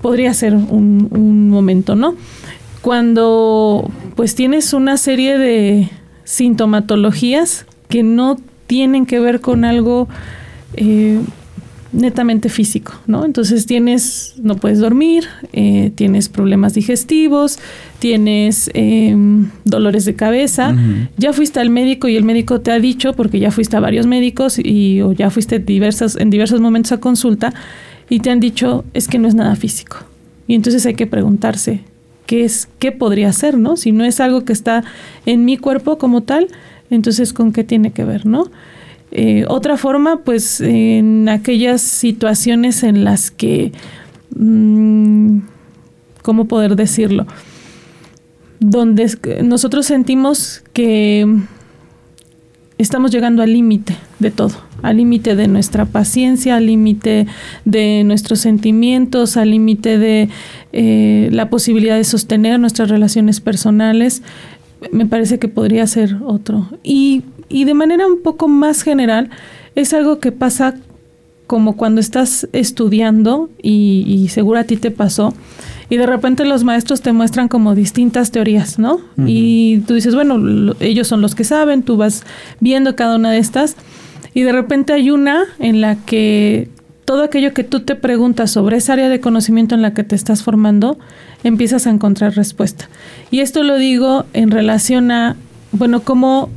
podría 0.01 0.33
ser 0.33 0.55
un, 0.55 1.09
un 1.11 1.49
momento, 1.49 1.95
¿no? 1.95 2.15
Cuando 2.81 3.89
pues 4.15 4.35
tienes 4.35 4.73
una 4.73 4.97
serie 4.97 5.37
de 5.37 5.89
sintomatologías 6.23 7.65
que 7.89 8.03
no 8.03 8.37
tienen 8.67 9.07
que 9.07 9.19
ver 9.19 9.41
con 9.41 9.65
algo 9.65 10.07
eh, 10.75 11.19
netamente 11.91 12.49
físico, 12.49 12.93
¿no? 13.07 13.25
Entonces 13.25 13.65
tienes, 13.65 14.35
no 14.41 14.55
puedes 14.57 14.79
dormir, 14.79 15.25
eh, 15.53 15.91
tienes 15.95 16.29
problemas 16.29 16.73
digestivos, 16.73 17.59
tienes 17.97 18.69
em, 18.73 19.49
dolores 19.65 20.05
de 20.05 20.15
cabeza, 20.15 20.75
ya 21.17 21.33
fuiste 21.33 21.59
al 21.59 21.69
médico 21.69 22.07
y 22.07 22.15
el 22.15 22.23
médico 22.23 22.61
te 22.61 22.71
ha 22.71 22.79
dicho, 22.79 23.13
porque 23.13 23.39
ya 23.39 23.51
fuiste 23.51 23.75
a 23.75 23.79
varios 23.79 24.05
médicos 24.05 24.59
y 24.59 25.01
o 25.01 25.13
ya 25.13 25.29
fuiste 25.29 25.59
diversas, 25.59 26.15
en 26.15 26.29
diversos 26.29 26.61
momentos 26.61 26.91
a 26.91 26.99
consulta 26.99 27.53
y 28.09 28.19
te 28.19 28.29
han 28.29 28.39
dicho 28.39 28.85
es 28.93 29.07
que 29.07 29.17
no 29.17 29.27
es 29.27 29.35
nada 29.35 29.55
físico. 29.55 29.97
Y 30.47 30.55
entonces 30.55 30.85
hay 30.85 30.95
que 30.95 31.07
preguntarse 31.07 31.81
qué 32.25 32.43
es, 32.43 32.67
qué 32.77 32.91
podría 32.91 33.33
ser, 33.33 33.57
¿no? 33.57 33.77
Si 33.77 33.91
no 33.91 34.03
es 34.03 34.19
algo 34.19 34.45
que 34.45 34.53
está 34.53 34.83
en 35.25 35.45
mi 35.45 35.57
cuerpo 35.57 35.97
como 35.97 36.21
tal, 36.21 36.47
Entonces, 36.91 37.33
¿con 37.33 37.51
qué 37.51 37.63
tiene 37.63 37.91
que 37.91 38.03
ver, 38.03 38.25
no? 38.25 38.49
Eh, 39.11 39.45
otra 39.47 39.77
forma, 39.77 40.23
pues 40.23 40.61
en 40.61 41.29
aquellas 41.29 41.81
situaciones 41.81 42.83
en 42.83 43.03
las 43.03 43.31
que, 43.31 43.71
mm, 44.35 45.39
¿cómo 46.21 46.45
poder 46.45 46.75
decirlo? 46.75 47.25
Donde 48.59 49.09
nosotros 49.43 49.85
sentimos 49.85 50.63
que 50.73 51.25
estamos 52.79 53.11
llegando 53.11 53.43
al 53.43 53.51
límite 53.53 53.95
de 54.19 54.31
todo, 54.31 54.53
al 54.83 54.97
límite 54.97 55.35
de 55.35 55.47
nuestra 55.47 55.85
paciencia, 55.85 56.55
al 56.55 56.65
límite 56.67 57.27
de 57.65 58.03
nuestros 58.05 58.39
sentimientos, 58.39 59.37
al 59.37 59.51
límite 59.51 59.97
de 59.97 60.29
eh, 60.71 61.29
la 61.31 61.49
posibilidad 61.49 61.97
de 61.97 62.05
sostener 62.05 62.59
nuestras 62.59 62.89
relaciones 62.89 63.41
personales, 63.41 64.23
me 64.91 65.05
parece 65.05 65.39
que 65.39 65.47
podría 65.47 65.85
ser 65.87 66.17
otro. 66.23 66.67
Y 66.83 67.23
y 67.49 67.65
de 67.65 67.73
manera 67.73 68.07
un 68.07 68.21
poco 68.21 68.47
más 68.47 68.83
general, 68.83 69.29
es 69.75 69.93
algo 69.93 70.19
que 70.19 70.31
pasa 70.31 70.75
como 71.47 71.75
cuando 71.75 71.99
estás 71.99 72.47
estudiando 72.53 73.49
y, 73.61 74.27
seguro 74.29 74.59
a 74.59 74.65
ti 74.65 74.77
te 74.77 74.91
pasó 74.91 75.33
y 75.89 75.97
de 75.97 76.05
repente 76.05 76.45
los 76.45 76.63
maestros 76.63 77.01
te 77.01 77.11
muestran 77.11 77.47
como 77.47 77.73
distintas 77.73 78.29
teorías, 78.29 78.77
¿no? 78.77 79.01
Y 79.25 79.79
tú 79.87 79.95
dices, 79.95 80.13
bueno, 80.13 80.75
ellos 80.79 81.07
son 81.07 81.21
los 81.21 81.33
que 81.33 81.43
saben, 81.43 81.81
tú 81.81 81.97
vas 81.97 82.23
viendo 82.59 82.95
cada 82.95 83.15
una 83.15 83.31
de 83.31 83.39
estas 83.39 83.75
y 84.35 84.43
de 84.43 84.51
repente 84.51 84.93
hay 84.93 85.09
una 85.09 85.45
en 85.57 85.81
la 85.81 85.95
que 85.95 86.69
todo 87.09 87.23
aquello 87.23 87.55
que 87.55 87.63
tú 87.63 87.79
te 87.79 87.95
preguntas 87.95 88.51
sobre 88.51 88.77
esa 88.77 88.93
área 88.93 89.09
de 89.09 89.19
conocimiento 89.19 89.73
en 89.73 89.81
la 89.81 89.95
que 89.95 90.03
te 90.03 90.15
estás 90.15 90.43
formando, 90.43 90.99
empiezas 91.43 91.87
a 91.87 91.89
encontrar 91.89 92.35
respuesta. 92.35 92.87
Y 93.31 93.39
esto 93.39 93.63
lo 93.63 93.77
digo 93.77 94.25
en 94.33 94.51
relación 94.51 95.11
a, 95.11 95.35
bueno, 95.71 96.01
cómo 96.01 96.49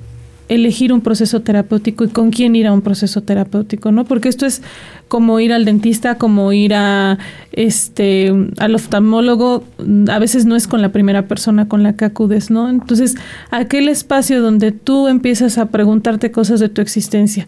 elegir 0.48 0.92
un 0.92 1.00
proceso 1.00 1.40
terapéutico 1.40 2.04
y 2.04 2.08
con 2.08 2.30
quién 2.30 2.54
ir 2.56 2.66
a 2.66 2.72
un 2.72 2.82
proceso 2.82 3.22
terapéutico, 3.22 3.90
¿no? 3.90 4.04
Porque 4.04 4.28
esto 4.28 4.44
es 4.44 4.62
como 5.08 5.40
ir 5.40 5.52
al 5.52 5.64
dentista, 5.64 6.16
como 6.16 6.52
ir 6.52 6.74
a 6.74 7.18
este 7.52 8.32
al 8.58 8.74
oftalmólogo, 8.74 9.64
a 10.08 10.18
veces 10.18 10.44
no 10.44 10.56
es 10.56 10.66
con 10.66 10.82
la 10.82 10.90
primera 10.90 11.26
persona 11.26 11.68
con 11.68 11.82
la 11.82 11.94
que 11.94 12.04
acudes, 12.04 12.50
¿no? 12.50 12.68
Entonces, 12.68 13.16
aquel 13.50 13.88
espacio 13.88 14.42
donde 14.42 14.72
tú 14.72 15.08
empiezas 15.08 15.58
a 15.58 15.66
preguntarte 15.66 16.30
cosas 16.30 16.60
de 16.60 16.68
tu 16.68 16.82
existencia 16.82 17.46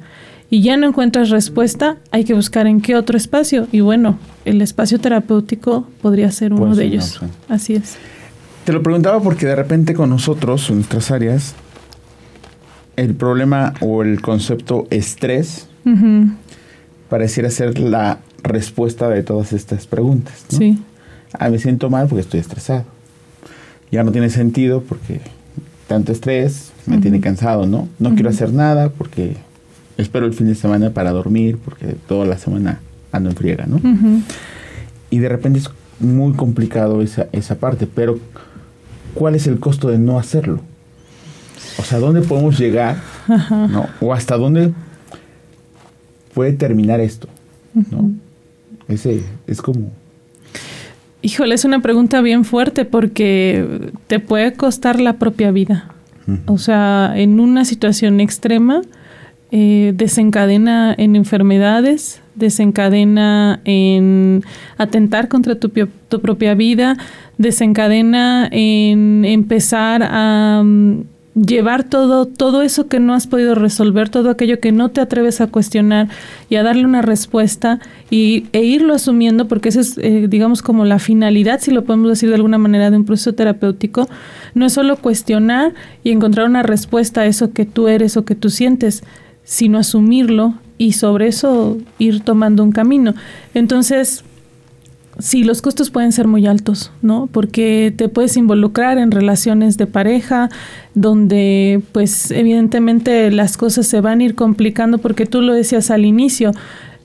y 0.49 0.63
ya 0.63 0.77
no 0.77 0.87
encuentras 0.87 1.31
respuesta, 1.31 1.97
hay 2.11 2.25
que 2.25 2.35
buscar 2.35 2.67
en 2.67 2.81
qué 2.81 2.97
otro 2.97 3.17
espacio 3.17 3.67
y 3.73 3.81
bueno, 3.81 4.19
el 4.45 4.63
espacio 4.63 4.99
terapéutico 4.99 5.87
podría 6.01 6.31
ser 6.31 6.53
uno 6.53 6.75
de 6.75 6.85
ellos. 6.85 7.21
Así 7.49 7.75
es. 7.75 7.99
Te 8.65 8.73
lo 8.73 8.83
preguntaba 8.83 9.21
porque 9.21 9.47
de 9.47 9.57
repente 9.57 9.93
con 9.93 10.09
nosotros, 10.09 10.71
en 10.71 10.77
nuestras 10.77 11.11
áreas, 11.11 11.55
el 12.97 13.15
problema 13.15 13.75
o 13.81 14.03
el 14.03 14.23
concepto 14.23 14.87
estrés 14.91 15.69
pareciera 17.11 17.51
ser 17.51 17.79
la 17.79 18.21
respuesta 18.43 19.09
de 19.09 19.23
todas 19.23 19.53
estas 19.53 19.87
preguntas. 19.87 20.47
¿no? 20.53 20.59
Sí. 20.59 20.79
Ah, 21.39 21.51
me 21.51 21.59
siento 21.59 21.91
mal 21.91 22.07
porque 22.09 22.23
estoy 22.23 22.41
estresado. 22.41 22.85
Ya 23.91 24.03
no 24.03 24.13
tiene 24.13 24.31
sentido 24.31 24.83
porque 24.83 25.21
tanto 25.87 26.13
estrés 26.13 26.73
me 26.87 26.99
tiene 26.99 27.21
cansado, 27.21 27.67
¿no? 27.67 27.89
No 27.99 28.15
quiero 28.15 28.31
hacer 28.31 28.53
nada 28.53 28.89
porque 28.89 29.37
espero 29.99 30.27
el 30.27 30.33
fin 30.33 30.47
de 30.47 30.55
semana 30.55 30.91
para 30.91 31.11
dormir 31.13 31.59
porque 31.63 31.97
toda 32.09 32.25
la 32.25 32.39
semana 32.39 32.81
ando 33.13 33.31
en 33.31 33.37
friega, 33.37 33.67
¿no? 33.67 33.81
Y 35.11 35.19
de 35.19 35.29
repente 35.29 35.59
es 35.59 35.71
muy 36.01 36.33
complicado 36.33 37.03
esa, 37.03 37.27
esa 37.33 37.57
parte, 37.57 37.87
pero 37.87 38.19
¿cuál 39.15 39.35
es 39.35 39.47
el 39.47 39.59
costo 39.61 39.89
de 39.89 39.99
no 39.99 40.19
hacerlo? 40.19 40.61
O 41.79 41.83
sea, 41.83 41.99
¿dónde 41.99 42.21
podemos 42.21 42.59
llegar? 42.59 42.97
¿no? 43.29 43.89
O 44.01 44.13
hasta 44.13 44.37
dónde 44.37 44.73
puede 46.35 46.53
terminar 46.53 47.01
esto. 47.01 47.29
¿no? 47.75 48.11
Ese 48.89 49.23
es 49.47 49.63
como... 49.63 49.91
Híjole, 51.23 51.55
es 51.55 51.65
una 51.65 51.81
pregunta 51.81 52.21
bien 52.21 52.45
fuerte 52.45 52.85
porque 52.85 53.91
te 54.09 54.21
puede 54.21 54.53
costar 54.53 55.01
la 55.01 55.15
propia 55.15 55.51
vida. 55.53 55.91
O 56.47 56.57
sea, 56.57 57.13
en 57.17 57.39
una 57.39 57.67
situación 57.67 58.21
extrema 58.21 58.83
eh, 59.51 59.93
desencadena 59.95 60.95
en 60.97 61.17
enfermedades, 61.17 62.21
desencadena 62.35 63.61
en 63.65 64.43
atentar 64.79 65.29
contra 65.29 65.55
tu, 65.57 65.69
tu 65.69 66.21
propia 66.21 66.55
vida, 66.55 66.97
desencadena 67.39 68.49
en 68.51 69.25
empezar 69.25 70.03
a 70.03 70.63
mm, 70.65 71.03
llevar 71.35 71.83
todo, 71.83 72.27
todo 72.27 72.63
eso 72.63 72.87
que 72.87 73.01
no 73.01 73.13
has 73.13 73.27
podido 73.27 73.55
resolver, 73.55 74.09
todo 74.09 74.31
aquello 74.31 74.61
que 74.61 74.71
no 74.71 74.91
te 74.91 75.01
atreves 75.01 75.41
a 75.41 75.49
cuestionar 75.49 76.09
y 76.49 76.57
a 76.57 76.63
darle 76.63 76.85
una 76.85 77.03
respuesta 77.03 77.81
y, 78.09 78.47
e 78.53 78.63
irlo 78.63 78.95
asumiendo, 78.95 79.49
porque 79.49 79.71
esa 79.71 79.81
es, 79.81 79.99
eh, 79.99 80.27
digamos, 80.29 80.63
como 80.63 80.85
la 80.85 81.01
finalidad, 81.01 81.61
si 81.61 81.73
lo 81.73 81.85
podemos 81.85 82.09
decir 82.09 82.29
de 82.29 82.37
alguna 82.37 82.59
manera, 82.59 82.91
de 82.91 82.99
un 82.99 83.05
proceso 83.05 83.35
terapéutico, 83.35 84.09
no 84.55 84.67
es 84.67 84.73
solo 84.73 84.97
cuestionar 84.97 85.75
y 86.05 86.11
encontrar 86.11 86.47
una 86.47 86.63
respuesta 86.63 87.23
a 87.23 87.27
eso 87.27 87.53
que 87.53 87.67
tú 87.67 87.89
eres 87.89 88.17
o 88.17 88.25
que 88.25 88.37
tú 88.37 88.49
sientes, 88.49 89.03
sino 89.43 89.79
asumirlo 89.79 90.55
y 90.79 90.93
sobre 90.93 91.29
eso 91.29 91.79
ir 91.99 92.21
tomando 92.21 92.63
un 92.63 92.73
camino. 92.73 93.15
Entonces, 93.55 94.25
sí, 95.19 95.45
los 95.45 95.63
costos 95.63 95.91
pueden 95.91 96.13
ser 96.13 96.27
muy 96.27 96.47
altos, 96.47 96.91
¿no? 97.03 97.29
Porque 97.31 97.93
te 97.97 98.09
puedes 98.09 98.37
involucrar 98.37 98.99
en 98.99 99.11
relaciones 99.11 99.77
de 99.77 99.87
pareja 99.87 100.49
donde 100.95 101.81
pues 101.93 102.31
evidentemente 102.31 103.31
las 103.31 103.57
cosas 103.57 103.87
se 103.87 104.01
van 104.01 104.21
a 104.21 104.25
ir 104.25 104.35
complicando 104.35 104.99
porque 104.99 105.27
tú 105.27 105.41
lo 105.41 105.55
decías 105.55 105.91
al 105.91 106.05
inicio, 106.05 106.53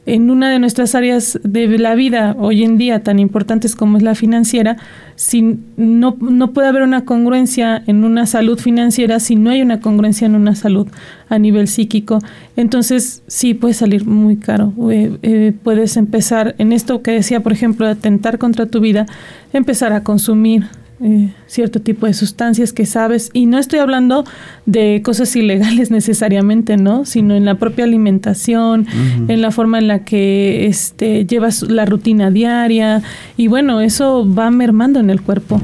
en 0.05 0.31
una 0.31 0.49
de 0.49 0.59
nuestras 0.59 0.95
áreas 0.95 1.39
de 1.43 1.67
la 1.77 1.93
vida 1.93 2.35
hoy 2.39 2.63
en 2.63 2.77
día 2.77 3.03
tan 3.03 3.19
importantes 3.19 3.75
como 3.75 3.97
es 3.97 4.03
la 4.03 4.15
financiera, 4.15 4.77
si 5.15 5.59
no, 5.77 6.17
no 6.19 6.51
puede 6.53 6.67
haber 6.67 6.83
una 6.83 7.05
congruencia 7.05 7.83
en 7.85 8.03
una 8.03 8.25
salud 8.25 8.57
financiera 8.57 9.19
si 9.19 9.35
no 9.35 9.49
hay 9.49 9.61
una 9.61 9.81
congruencia 9.81 10.25
en 10.25 10.35
una 10.35 10.55
salud 10.55 10.87
a 11.27 11.37
nivel 11.37 11.67
psíquico. 11.67 12.19
Entonces 12.55 13.21
sí 13.27 13.53
puede 13.53 13.73
salir 13.73 14.05
muy 14.05 14.37
caro. 14.37 14.73
Eh, 14.89 15.17
eh, 15.21 15.53
puedes 15.63 15.97
empezar 15.97 16.55
en 16.57 16.71
esto 16.71 17.01
que 17.01 17.11
decía, 17.11 17.41
por 17.41 17.51
ejemplo, 17.51 17.85
atentar 17.85 18.39
contra 18.39 18.65
tu 18.65 18.79
vida, 18.79 19.05
empezar 19.53 19.93
a 19.93 20.03
consumir 20.03 20.65
eh, 21.01 21.33
cierto 21.47 21.79
tipo 21.79 22.05
de 22.05 22.13
sustancias 22.13 22.73
que 22.73 22.85
sabes, 22.85 23.29
y 23.33 23.45
no 23.45 23.57
estoy 23.57 23.79
hablando 23.79 24.25
de 24.65 25.01
cosas 25.03 25.35
ilegales 25.35 25.91
necesariamente, 25.99 26.77
¿no? 26.77 27.05
Sino 27.05 27.35
en 27.35 27.45
la 27.45 27.55
propia 27.55 27.85
alimentación, 27.85 28.87
en 29.27 29.41
la 29.41 29.51
forma 29.51 29.79
en 29.79 29.87
la 29.87 30.03
que 30.03 30.67
este, 30.67 31.25
llevas 31.25 31.61
la 31.63 31.85
rutina 31.85 32.31
diaria, 32.31 33.01
y 33.37 33.47
bueno, 33.47 33.81
eso 33.81 34.27
va 34.31 34.51
mermando 34.51 34.99
en 34.99 35.09
el 35.09 35.21
cuerpo. 35.21 35.61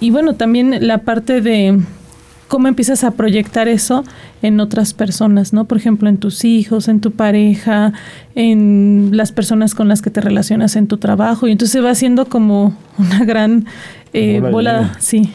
Y 0.00 0.10
bueno, 0.10 0.34
también 0.34 0.86
la 0.86 0.98
parte 0.98 1.40
de 1.40 1.80
cómo 2.48 2.66
empiezas 2.66 3.04
a 3.04 3.12
proyectar 3.12 3.68
eso 3.68 4.04
en 4.42 4.58
otras 4.58 4.94
personas, 4.94 5.52
¿no? 5.52 5.66
Por 5.66 5.78
ejemplo, 5.78 6.08
en 6.08 6.16
tus 6.16 6.44
hijos, 6.44 6.88
en 6.88 7.00
tu 7.00 7.12
pareja, 7.12 7.92
en 8.34 9.10
las 9.12 9.32
personas 9.32 9.74
con 9.74 9.88
las 9.88 10.02
que 10.02 10.10
te 10.10 10.20
relacionas 10.20 10.74
en 10.76 10.86
tu 10.86 10.96
trabajo, 10.96 11.46
y 11.46 11.52
entonces 11.52 11.84
va 11.84 11.94
siendo 11.94 12.26
como 12.26 12.76
una 12.98 13.24
gran 13.24 13.66
eh, 14.12 14.40
bola, 14.40 14.96
sí. 14.98 15.30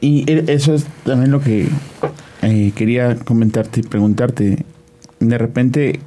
Y 0.00 0.30
e, 0.30 0.44
eso 0.48 0.74
es 0.74 0.86
también 1.04 1.32
lo 1.32 1.40
que 1.40 1.68
eh, 2.42 2.72
quería 2.76 3.16
comentarte 3.16 3.80
y 3.80 3.82
preguntarte. 3.82 4.64
De 5.18 5.38
repente, 5.38 6.00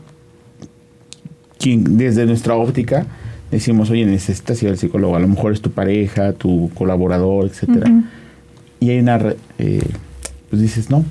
quien, 1.58 1.98
desde 1.98 2.26
nuestra 2.26 2.56
óptica, 2.56 3.06
decimos, 3.50 3.90
oye, 3.90 4.06
necesitas 4.06 4.62
ir 4.64 4.70
al 4.70 4.78
psicólogo, 4.78 5.16
a 5.16 5.20
lo 5.20 5.28
mejor 5.28 5.52
es 5.52 5.62
tu 5.62 5.72
pareja, 5.72 6.34
tu 6.34 6.72
colaborador, 6.74 7.48
etcétera. 7.48 7.92
Y 8.82 8.90
hay 8.90 9.00
una, 9.00 9.20
eh, 9.60 9.88
pues 10.50 10.62
dices, 10.62 10.90
no, 10.90 11.06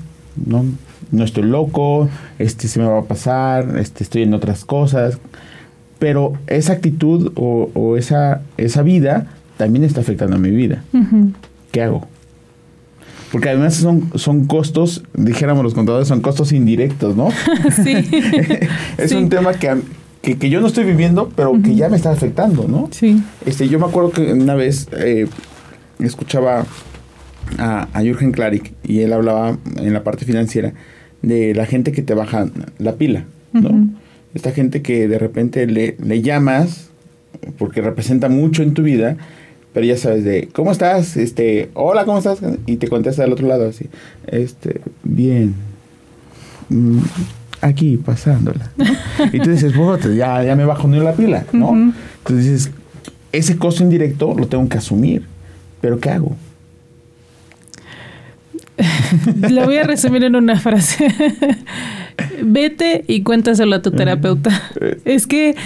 no, 0.45 0.65
no 1.13 1.25
estoy 1.25 1.45
loco, 1.45 2.09
este 2.39 2.69
se 2.69 2.81
me 2.81 2.87
va 2.87 2.99
a 2.99 3.05
pasar, 3.05 3.79
este 3.79 4.05
estoy 4.05 4.25
en 4.25 4.35
otras 4.35 4.65
cosas. 4.65 5.19
Pero 6.01 6.33
esa 6.49 6.73
actitud 6.73 7.33
o, 7.37 7.71
o 7.75 7.97
esa, 7.97 8.43
esa 8.57 8.83
vida 8.83 9.29
también 9.57 9.85
está 9.85 10.01
afectando 10.01 10.37
a 10.37 10.39
mi 10.39 10.51
vida. 10.51 10.83
¿Qué 11.71 11.83
hago? 11.83 12.09
Porque 13.31 13.51
además 13.51 13.75
son, 13.75 14.11
son 14.17 14.47
costos, 14.47 15.05
dijéramos 15.15 15.63
los 15.63 15.75
contadores, 15.75 16.09
son 16.09 16.21
costos 16.21 16.53
indirectos, 16.53 17.17
¿no? 17.17 17.29
sí. 17.85 17.95
es 18.99 19.13
un 19.13 19.29
tema 19.29 19.53
que, 19.53 19.83
que, 20.23 20.51
yo 20.51 20.61
no 20.61 20.67
estoy 20.67 20.85
viviendo, 20.85 21.31
pero 21.37 21.53
que 21.63 21.77
ya 21.77 21.89
me 21.89 21.97
está 21.97 22.11
afectando, 22.11 22.67
¿no? 22.67 22.89
Sí. 22.91 23.23
Este, 23.47 23.69
yo 23.69 23.79
me 23.79 23.87
acuerdo 23.87 24.11
que 24.11 24.33
una 24.33 24.55
vez 24.55 24.89
eh, 24.93 25.29
escuchaba 26.01 26.65
a, 27.59 27.89
a 27.93 28.03
Jürgen 28.03 28.33
Klarik 28.33 28.73
y 28.85 29.01
él 29.01 29.13
hablaba 29.13 29.59
en 29.77 29.93
la 29.93 30.03
parte 30.03 30.25
financiera 30.25 30.73
de 31.23 31.55
la 31.55 31.67
gente 31.67 31.93
que 31.93 32.03
te 32.03 32.15
baja 32.15 32.49
la 32.79 32.95
pila, 32.95 33.25
¿no? 33.53 33.89
Esta 34.35 34.53
gente 34.53 34.81
que 34.83 35.09
de 35.09 35.19
repente 35.19 35.67
le, 35.67 35.97
le 36.03 36.23
llamas 36.23 36.91
porque 37.59 37.81
representa 37.81 38.29
mucho 38.29 38.63
en 38.63 38.75
tu 38.75 38.83
vida 38.83 39.17
pero 39.73 39.87
ya 39.87 39.97
sabes 39.97 40.25
de, 40.25 40.49
¿cómo 40.53 40.73
estás? 40.73 41.17
Este, 41.17 41.71
hola, 41.75 42.05
¿cómo 42.05 42.19
estás? 42.19 42.39
Y 42.67 42.77
te 42.77 42.89
contesta 42.89 43.23
del 43.23 43.33
otro 43.33 43.47
lado 43.47 43.69
así, 43.69 43.87
este, 44.27 44.81
bien. 45.05 45.55
mm, 46.71 46.99
aquí 47.61 47.97
pasándola. 47.97 48.71
Y 49.33 49.39
tú 49.41 49.51
dices, 49.51 49.73
ya, 50.17 50.43
ya 50.43 50.57
me 50.57 50.65
bajo 50.65 50.89
ni 50.89 50.99
la 50.99 51.13
pila, 51.13 51.45
¿no? 51.53 51.93
Entonces 52.19 52.45
dices, 52.45 52.71
ese 53.33 53.59
costo 53.59 53.83
indirecto 53.83 54.35
lo 54.37 54.49
tengo 54.49 54.69
que 54.69 54.79
asumir, 54.79 55.25
pero 55.81 56.01
¿qué 56.01 56.11
hago? 56.11 56.37
Lo 59.51 59.65
voy 59.65 59.77
a 59.77 59.85
resumir 59.85 60.25
en 60.25 60.37
una 60.37 60.59
frase. 60.59 61.09
Vete 62.43 63.05
y 63.07 63.23
cuéntaselo 63.23 63.77
a 63.77 63.83
tu 63.83 63.91
terapeuta. 63.91 64.51
Es 65.05 65.27
que 65.27 65.57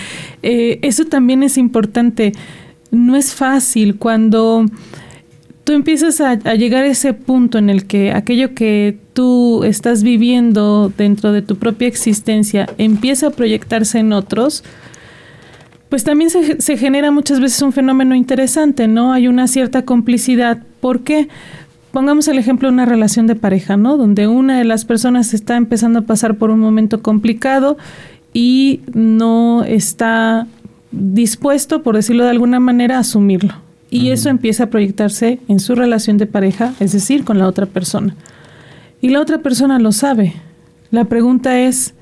eh, 0.42 0.78
eso 0.82 1.04
también 1.06 1.42
es 1.42 1.58
importante. 1.58 2.32
No 2.90 3.16
es 3.16 3.34
fácil 3.34 3.96
cuando 3.96 4.66
tú 5.64 5.72
empiezas 5.72 6.20
a, 6.20 6.36
llegar 6.54 6.84
a 6.84 6.88
ese 6.88 7.14
punto 7.14 7.58
en 7.58 7.70
el 7.70 7.86
que 7.86 8.12
aquello 8.12 8.54
que 8.54 8.98
tú 9.14 9.64
estás 9.64 10.02
viviendo 10.02 10.92
dentro 10.96 11.32
de 11.32 11.42
tu 11.42 11.56
propia 11.56 11.88
existencia 11.88 12.68
empieza 12.78 13.28
a 13.28 13.30
proyectarse 13.30 13.98
en 13.98 14.12
otros, 14.12 14.62
pues 15.88 16.04
también 16.04 16.30
se, 16.30 16.60
se, 16.60 16.76
genera 16.76 17.10
muchas 17.10 17.40
veces 17.40 17.62
un 17.62 17.72
fenómeno 17.72 18.14
interesante, 18.14 18.88
¿no? 18.88 19.12
Hay 19.12 19.26
una 19.28 19.48
cierta 19.48 19.84
complicidad. 19.84 20.62
¿Por 20.80 21.00
qué? 21.00 21.28
Pongamos 21.94 22.26
el 22.26 22.40
ejemplo 22.40 22.66
de 22.66 22.74
una 22.74 22.86
relación 22.86 23.28
de 23.28 23.36
pareja, 23.36 23.76
¿no? 23.76 23.96
Donde 23.96 24.26
una 24.26 24.58
de 24.58 24.64
las 24.64 24.84
personas 24.84 25.32
está 25.32 25.56
empezando 25.56 26.00
a 26.00 26.02
pasar 26.02 26.38
por 26.38 26.50
un 26.50 26.58
momento 26.58 27.02
complicado 27.02 27.78
y 28.32 28.80
no 28.94 29.62
está 29.62 30.48
dispuesto, 30.90 31.84
por 31.84 31.94
decirlo 31.94 32.24
de 32.24 32.30
alguna 32.30 32.58
manera, 32.58 32.96
a 32.96 32.98
asumirlo. 32.98 33.54
Y 33.90 34.10
eso 34.10 34.28
empieza 34.28 34.64
a 34.64 34.70
proyectarse 34.70 35.38
en 35.46 35.60
su 35.60 35.76
relación 35.76 36.18
de 36.18 36.26
pareja, 36.26 36.74
es 36.80 36.90
decir, 36.90 37.22
con 37.22 37.38
la 37.38 37.46
otra 37.46 37.66
persona. 37.66 38.16
Y 39.00 39.10
la 39.10 39.20
otra 39.20 39.38
persona 39.38 39.78
lo 39.78 39.92
sabe. 39.92 40.34
La 40.90 41.04
pregunta 41.04 41.60
es, 41.60 41.94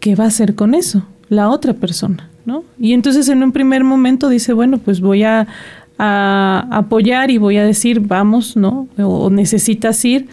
¿qué 0.00 0.16
va 0.16 0.24
a 0.24 0.26
hacer 0.26 0.56
con 0.56 0.74
eso? 0.74 1.06
La 1.28 1.50
otra 1.50 1.74
persona, 1.74 2.30
¿no? 2.46 2.64
Y 2.80 2.94
entonces 2.94 3.28
en 3.28 3.44
un 3.44 3.52
primer 3.52 3.84
momento 3.84 4.28
dice, 4.28 4.52
bueno, 4.52 4.78
pues 4.78 5.00
voy 5.00 5.22
a, 5.22 5.46
apoyar 5.98 7.30
y 7.30 7.38
voy 7.38 7.56
a 7.56 7.64
decir, 7.64 8.00
vamos, 8.00 8.56
¿no? 8.56 8.88
O, 8.98 9.30
necesitas 9.30 10.04
ir, 10.04 10.26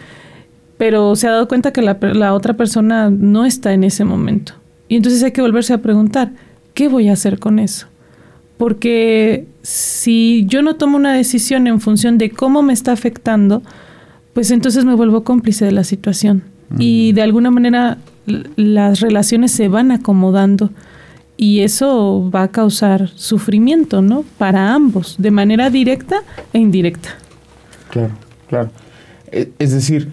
pero 0.76 1.14
se 1.16 1.28
ha 1.28 1.32
dado 1.32 1.48
cuenta 1.48 1.72
que 1.72 1.82
la, 1.82 1.98
la 2.00 2.34
otra 2.34 2.56
persona 2.56 3.10
no 3.10 3.44
está 3.44 3.72
en 3.72 3.84
ese 3.84 4.04
momento. 4.04 4.54
Y 4.88 4.96
entonces 4.96 5.22
hay 5.22 5.32
que 5.32 5.40
volverse 5.40 5.72
a 5.72 5.82
preguntar, 5.82 6.32
¿qué 6.74 6.88
voy 6.88 7.08
a 7.08 7.12
hacer 7.12 7.38
con 7.38 7.58
eso? 7.58 7.86
porque 8.62 9.48
si 9.62 10.44
yo 10.46 10.62
no 10.62 10.76
tomo 10.76 10.96
una 10.96 11.12
decisión 11.12 11.66
en 11.66 11.80
función 11.80 12.16
de 12.16 12.30
cómo 12.30 12.62
me 12.62 12.72
está 12.72 12.92
afectando, 12.92 13.60
pues 14.34 14.52
entonces 14.52 14.84
me 14.84 14.94
vuelvo 14.94 15.24
cómplice 15.24 15.64
de 15.64 15.72
la 15.72 15.82
situación. 15.82 16.44
Y 16.78 17.10
de 17.10 17.22
alguna 17.22 17.50
manera 17.50 17.98
las 18.54 19.00
relaciones 19.00 19.50
se 19.50 19.66
van 19.66 19.90
acomodando 19.90 20.70
y 21.42 21.62
eso 21.62 22.30
va 22.32 22.44
a 22.44 22.48
causar 22.52 23.08
sufrimiento, 23.16 24.00
¿no? 24.00 24.24
Para 24.38 24.72
ambos, 24.72 25.16
de 25.18 25.32
manera 25.32 25.70
directa 25.70 26.22
e 26.52 26.60
indirecta. 26.60 27.16
Claro, 27.90 28.12
claro. 28.48 28.70
E, 29.32 29.50
es 29.58 29.72
decir, 29.72 30.08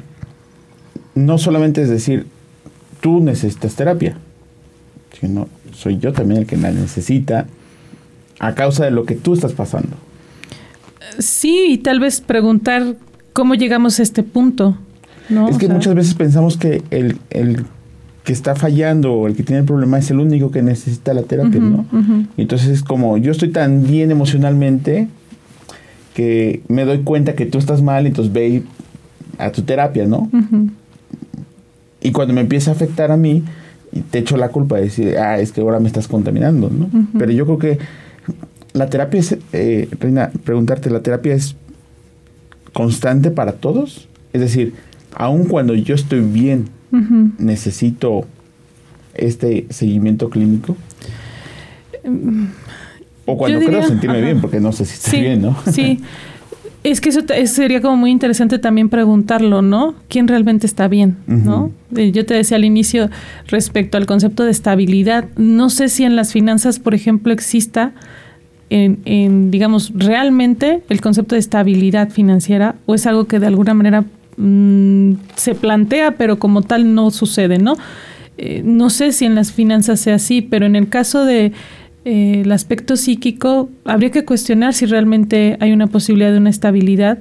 no 1.13 1.37
solamente 1.37 1.83
es 1.83 1.89
decir, 1.89 2.25
tú 2.99 3.19
necesitas 3.19 3.75
terapia, 3.75 4.17
sino 5.21 5.47
soy 5.71 5.99
yo 5.99 6.13
también 6.13 6.41
el 6.41 6.47
que 6.47 6.57
la 6.57 6.71
necesita 6.71 7.45
a 8.39 8.55
causa 8.55 8.85
de 8.85 8.89
lo 8.89 9.05
que 9.05 9.13
tú 9.13 9.35
estás 9.35 9.53
pasando. 9.53 9.97
Sí, 11.19 11.73
y 11.73 11.77
tal 11.77 11.99
vez 11.99 12.21
preguntar 12.21 12.95
cómo 13.33 13.53
llegamos 13.53 13.99
a 13.99 14.01
este 14.01 14.23
punto. 14.23 14.79
¿no? 15.29 15.47
Es 15.47 15.59
que 15.59 15.67
muchas 15.67 15.93
veces 15.93 16.15
pensamos 16.15 16.57
que 16.57 16.81
el, 16.89 17.19
que 18.29 18.33
está 18.33 18.53
fallando 18.53 19.11
o 19.11 19.27
el 19.27 19.35
que 19.35 19.41
tiene 19.41 19.61
el 19.61 19.65
problema 19.65 19.97
es 19.97 20.11
el 20.11 20.19
único 20.19 20.51
que 20.51 20.61
necesita 20.61 21.15
la 21.15 21.23
terapia, 21.23 21.59
¿no? 21.59 21.87
Entonces 22.37 22.67
es 22.69 22.83
como 22.83 23.17
yo 23.17 23.31
estoy 23.31 23.49
tan 23.49 23.87
bien 23.87 24.11
emocionalmente 24.11 25.07
que 26.13 26.61
me 26.67 26.85
doy 26.85 26.99
cuenta 26.99 27.33
que 27.33 27.47
tú 27.47 27.57
estás 27.57 27.81
mal, 27.81 28.05
entonces 28.05 28.31
ve 28.31 28.61
a 29.39 29.51
tu 29.51 29.63
terapia, 29.63 30.05
¿no? 30.05 30.29
Y 32.01 32.11
cuando 32.11 32.35
me 32.35 32.41
empieza 32.41 32.69
a 32.69 32.75
afectar 32.75 33.11
a 33.11 33.17
mí, 33.17 33.45
te 34.11 34.19
echo 34.19 34.37
la 34.37 34.49
culpa 34.49 34.75
de 34.75 34.83
decir, 34.83 35.17
ah, 35.17 35.39
es 35.39 35.51
que 35.51 35.61
ahora 35.61 35.79
me 35.79 35.87
estás 35.87 36.07
contaminando, 36.07 36.69
¿no? 36.69 36.87
Pero 37.17 37.31
yo 37.31 37.47
creo 37.47 37.57
que 37.57 37.79
la 38.73 38.91
terapia 38.91 39.21
es, 39.21 39.37
eh, 39.53 39.89
Reina, 39.99 40.29
preguntarte, 40.43 40.91
¿la 40.91 40.99
terapia 40.99 41.33
es 41.33 41.55
constante 42.73 43.31
para 43.31 43.53
todos? 43.53 44.07
Es 44.33 44.41
decir, 44.41 44.75
aun 45.15 45.45
cuando 45.45 45.73
yo 45.73 45.95
estoy 45.95 46.19
bien, 46.19 46.65
necesito 46.91 48.25
este 49.13 49.65
seguimiento 49.69 50.29
clínico. 50.29 50.75
O 53.25 53.37
cuando 53.37 53.59
quiero 53.59 53.83
sentirme 53.83 54.21
bien, 54.21 54.41
porque 54.41 54.59
no 54.59 54.71
sé 54.71 54.85
si 54.85 54.93
estoy 54.95 55.21
bien, 55.21 55.41
¿no? 55.41 55.57
Sí. 55.71 56.01
Es 56.81 57.01
que 57.01 57.09
eso 57.09 57.21
sería 57.45 57.81
como 57.81 57.97
muy 57.97 58.09
interesante 58.09 58.57
también 58.57 58.87
preguntarlo, 58.87 59.61
¿no? 59.61 59.95
¿Quién 60.07 60.29
realmente 60.29 60.65
está 60.65 60.87
bien, 60.87 61.17
no? 61.27 61.71
Eh, 61.93 62.13
yo 62.13 62.25
te 62.25 62.35
decía 62.35 62.55
al 62.55 62.63
inicio 62.63 63.09
respecto 63.47 63.97
al 63.97 64.05
concepto 64.05 64.45
de 64.45 64.51
estabilidad. 64.51 65.25
No 65.35 65.69
sé 65.69 65.89
si 65.89 66.05
en 66.05 66.15
las 66.15 66.31
finanzas, 66.31 66.79
por 66.79 66.95
ejemplo, 66.95 67.33
exista 67.33 67.91
en, 68.69 69.51
digamos, 69.51 69.91
realmente 69.93 70.81
el 70.87 71.01
concepto 71.01 71.35
de 71.35 71.39
estabilidad 71.39 72.11
financiera 72.11 72.75
o 72.85 72.95
es 72.95 73.05
algo 73.07 73.25
que 73.25 73.39
de 73.39 73.47
alguna 73.47 73.73
manera 73.73 74.05
mm, 74.39 75.13
se 75.35 75.53
plantea, 75.53 76.17
pero 76.17 76.39
como 76.39 76.63
tal 76.63 76.95
no 76.95 77.11
sucede, 77.11 77.59
¿no? 77.59 77.77
Eh, 78.37 78.61
no 78.63 78.89
sé 78.89 79.11
si 79.11 79.25
en 79.25 79.35
las 79.35 79.51
finanzas 79.51 79.99
sea 79.99 80.15
así, 80.15 80.41
pero 80.41 80.65
en 80.65 80.75
el 80.75 80.89
caso 80.89 81.25
de 81.25 81.51
eh, 82.05 82.41
el 82.41 82.51
aspecto 82.51 82.95
psíquico, 82.95 83.69
habría 83.85 84.11
que 84.11 84.25
cuestionar 84.25 84.73
si 84.73 84.85
realmente 84.85 85.57
hay 85.59 85.73
una 85.73 85.87
posibilidad 85.87 86.31
de 86.31 86.37
una 86.37 86.49
estabilidad 86.49 87.19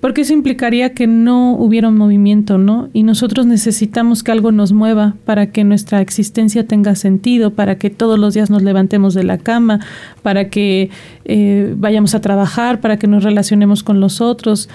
porque 0.00 0.20
eso 0.20 0.32
implicaría 0.32 0.94
que 0.94 1.06
no 1.08 1.54
hubiera 1.54 1.88
un 1.88 1.96
movimiento, 1.96 2.56
¿no? 2.56 2.88
Y 2.92 3.02
nosotros 3.02 3.46
necesitamos 3.46 4.22
que 4.22 4.30
algo 4.30 4.52
nos 4.52 4.72
mueva 4.72 5.16
para 5.24 5.50
que 5.50 5.64
nuestra 5.64 6.00
existencia 6.00 6.66
tenga 6.66 6.94
sentido, 6.94 7.50
para 7.54 7.78
que 7.78 7.90
todos 7.90 8.16
los 8.18 8.34
días 8.34 8.48
nos 8.48 8.62
levantemos 8.62 9.14
de 9.14 9.24
la 9.24 9.38
cama, 9.38 9.80
para 10.22 10.50
que 10.50 10.90
eh, 11.24 11.74
vayamos 11.76 12.14
a 12.14 12.20
trabajar, 12.20 12.80
para 12.80 12.98
que 12.98 13.08
nos 13.08 13.24
relacionemos 13.24 13.82
con 13.82 14.00
los 14.00 14.20
otros, 14.20 14.68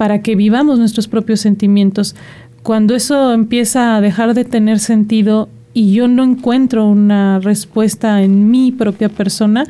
para 0.00 0.22
que 0.22 0.34
vivamos 0.34 0.78
nuestros 0.78 1.08
propios 1.08 1.40
sentimientos. 1.40 2.16
Cuando 2.62 2.94
eso 2.94 3.34
empieza 3.34 3.96
a 3.96 4.00
dejar 4.00 4.32
de 4.32 4.46
tener 4.46 4.78
sentido 4.78 5.50
y 5.74 5.92
yo 5.92 6.08
no 6.08 6.24
encuentro 6.24 6.86
una 6.86 7.38
respuesta 7.38 8.22
en 8.22 8.50
mi 8.50 8.72
propia 8.72 9.10
persona, 9.10 9.66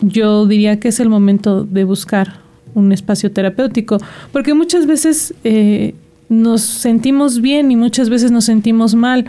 yo 0.00 0.46
diría 0.46 0.80
que 0.80 0.88
es 0.88 1.00
el 1.00 1.10
momento 1.10 1.64
de 1.64 1.84
buscar 1.84 2.40
un 2.72 2.92
espacio 2.92 3.30
terapéutico, 3.30 3.98
porque 4.32 4.54
muchas 4.54 4.86
veces 4.86 5.34
eh, 5.44 5.94
nos 6.30 6.62
sentimos 6.62 7.42
bien 7.42 7.70
y 7.70 7.76
muchas 7.76 8.08
veces 8.08 8.30
nos 8.30 8.46
sentimos 8.46 8.94
mal, 8.94 9.26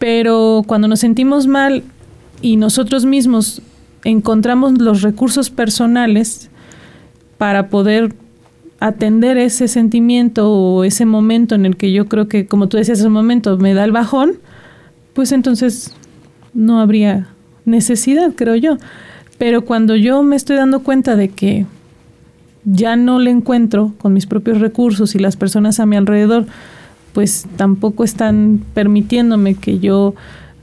pero 0.00 0.64
cuando 0.66 0.88
nos 0.88 0.98
sentimos 0.98 1.46
mal 1.46 1.84
y 2.42 2.56
nosotros 2.56 3.04
mismos 3.04 3.62
encontramos 4.02 4.80
los 4.80 5.02
recursos 5.02 5.48
personales 5.48 6.50
para 7.38 7.68
poder 7.68 8.16
atender 8.80 9.36
ese 9.38 9.68
sentimiento 9.68 10.50
o 10.50 10.84
ese 10.84 11.04
momento 11.04 11.54
en 11.54 11.66
el 11.66 11.76
que 11.76 11.92
yo 11.92 12.06
creo 12.06 12.28
que, 12.28 12.46
como 12.46 12.68
tú 12.68 12.76
decías, 12.76 13.00
ese 13.00 13.08
momento 13.08 13.56
me 13.58 13.74
da 13.74 13.84
el 13.84 13.92
bajón, 13.92 14.38
pues 15.14 15.32
entonces 15.32 15.94
no 16.54 16.80
habría 16.80 17.28
necesidad, 17.64 18.32
creo 18.34 18.54
yo. 18.54 18.78
Pero 19.36 19.64
cuando 19.64 19.96
yo 19.96 20.22
me 20.22 20.36
estoy 20.36 20.56
dando 20.56 20.82
cuenta 20.82 21.16
de 21.16 21.28
que 21.28 21.66
ya 22.64 22.96
no 22.96 23.18
le 23.18 23.30
encuentro 23.30 23.94
con 23.98 24.12
mis 24.12 24.26
propios 24.26 24.60
recursos 24.60 25.14
y 25.14 25.18
las 25.18 25.36
personas 25.36 25.80
a 25.80 25.86
mi 25.86 25.96
alrededor, 25.96 26.46
pues 27.12 27.46
tampoco 27.56 28.04
están 28.04 28.62
permitiéndome 28.74 29.54
que 29.54 29.78
yo 29.78 30.14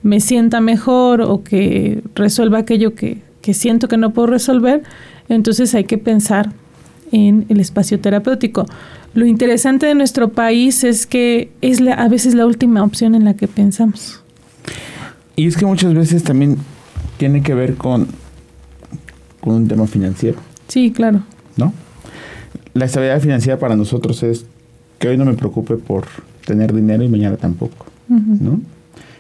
me 0.04 0.20
sienta 0.20 0.62
mejor 0.62 1.22
o 1.22 1.44
que 1.44 2.04
resuelva 2.14 2.60
aquello 2.60 2.94
que, 2.94 3.22
siento 3.54 3.88
que 3.88 3.98
no 3.98 4.12
puedo 4.12 4.28
resolver, 4.28 4.84
entonces 5.30 5.74
hay 5.76 5.84
que 5.84 5.98
pensar 5.98 6.52
en 7.12 7.46
el 7.50 7.60
espacio 7.60 8.00
terapéutico. 8.00 8.66
Lo 9.14 9.26
interesante 9.26 9.86
de 9.86 9.96
nuestro 9.96 10.30
país 10.30 10.84
es 10.84 11.06
que 11.06 11.52
es 11.62 11.82
a 11.82 12.08
veces 12.08 12.36
la 12.36 12.46
última 12.46 12.84
opción 12.84 13.16
en 13.16 13.26
la 13.26 13.36
que 13.36 13.48
pensamos. 13.48 14.22
Y 15.36 15.48
es 15.48 15.58
que 15.58 15.66
muchas 15.66 15.94
veces 15.94 16.24
también 16.24 16.58
tiene 17.18 17.42
que 17.42 17.54
ver 17.54 17.76
con, 17.76 18.08
con 19.40 19.56
un 19.56 19.68
tema 19.68 19.88
financiero. 19.88 20.38
Sí, 20.68 20.92
claro. 20.92 21.22
¿No? 21.58 21.74
la 22.76 22.86
estabilidad 22.86 23.22
financiera 23.22 23.58
para 23.58 23.76
nosotros 23.76 24.22
es 24.22 24.46
que 25.00 25.08
hoy 25.08 25.18
no 25.18 25.26
me 25.26 25.34
preocupe 25.34 25.78
por 25.78 26.06
tener 26.46 26.74
dinero 26.74 27.04
y 27.04 27.10
mañana 27.10 27.38
tampoco, 27.38 27.88
¿no? 28.08 28.60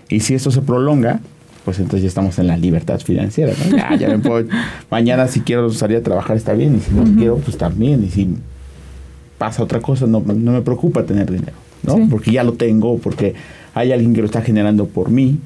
Y 0.09 0.19
si 0.19 0.35
esto 0.35 0.51
se 0.51 0.61
prolonga, 0.61 1.21
pues 1.65 1.80
entonces 1.80 2.04
ya 2.04 2.08
estamos 2.08 2.38
en 2.39 2.47
la 2.47 2.58
libertad 2.58 2.99
financiera, 2.99 3.54
¿no? 3.58 3.75
Ya, 3.75 3.95
ya 3.95 4.08
me 4.10 4.19
puedo, 4.19 4.47
mañana 4.91 5.28
si 5.28 5.41
quiero 5.41 5.69
salir 5.71 5.97
a 5.97 6.04
trabajar 6.04 6.38
está 6.38 6.54
bien, 6.54 6.75
y 6.75 6.80
si 6.80 6.93
no 6.93 7.04
quiero, 7.17 7.38
pues 7.38 7.58
también, 7.58 8.04
y 8.04 8.10
si 8.10 8.36
pasa 9.38 9.63
otra 9.63 9.82
cosa, 9.82 10.06
no, 10.06 10.21
no 10.21 10.51
me 10.51 10.62
preocupa 10.62 11.04
tener 11.04 11.30
dinero, 11.30 11.58
¿no? 11.84 12.08
Porque 12.10 12.32
ya 12.32 12.43
lo 12.43 12.54
tengo, 12.54 12.99
porque 12.99 13.34
hay 13.73 13.91
alguien 13.91 14.13
que 14.13 14.21
lo 14.21 14.28
está 14.28 14.41
generando 14.41 14.86
por 14.88 15.10
mí. 15.10 15.39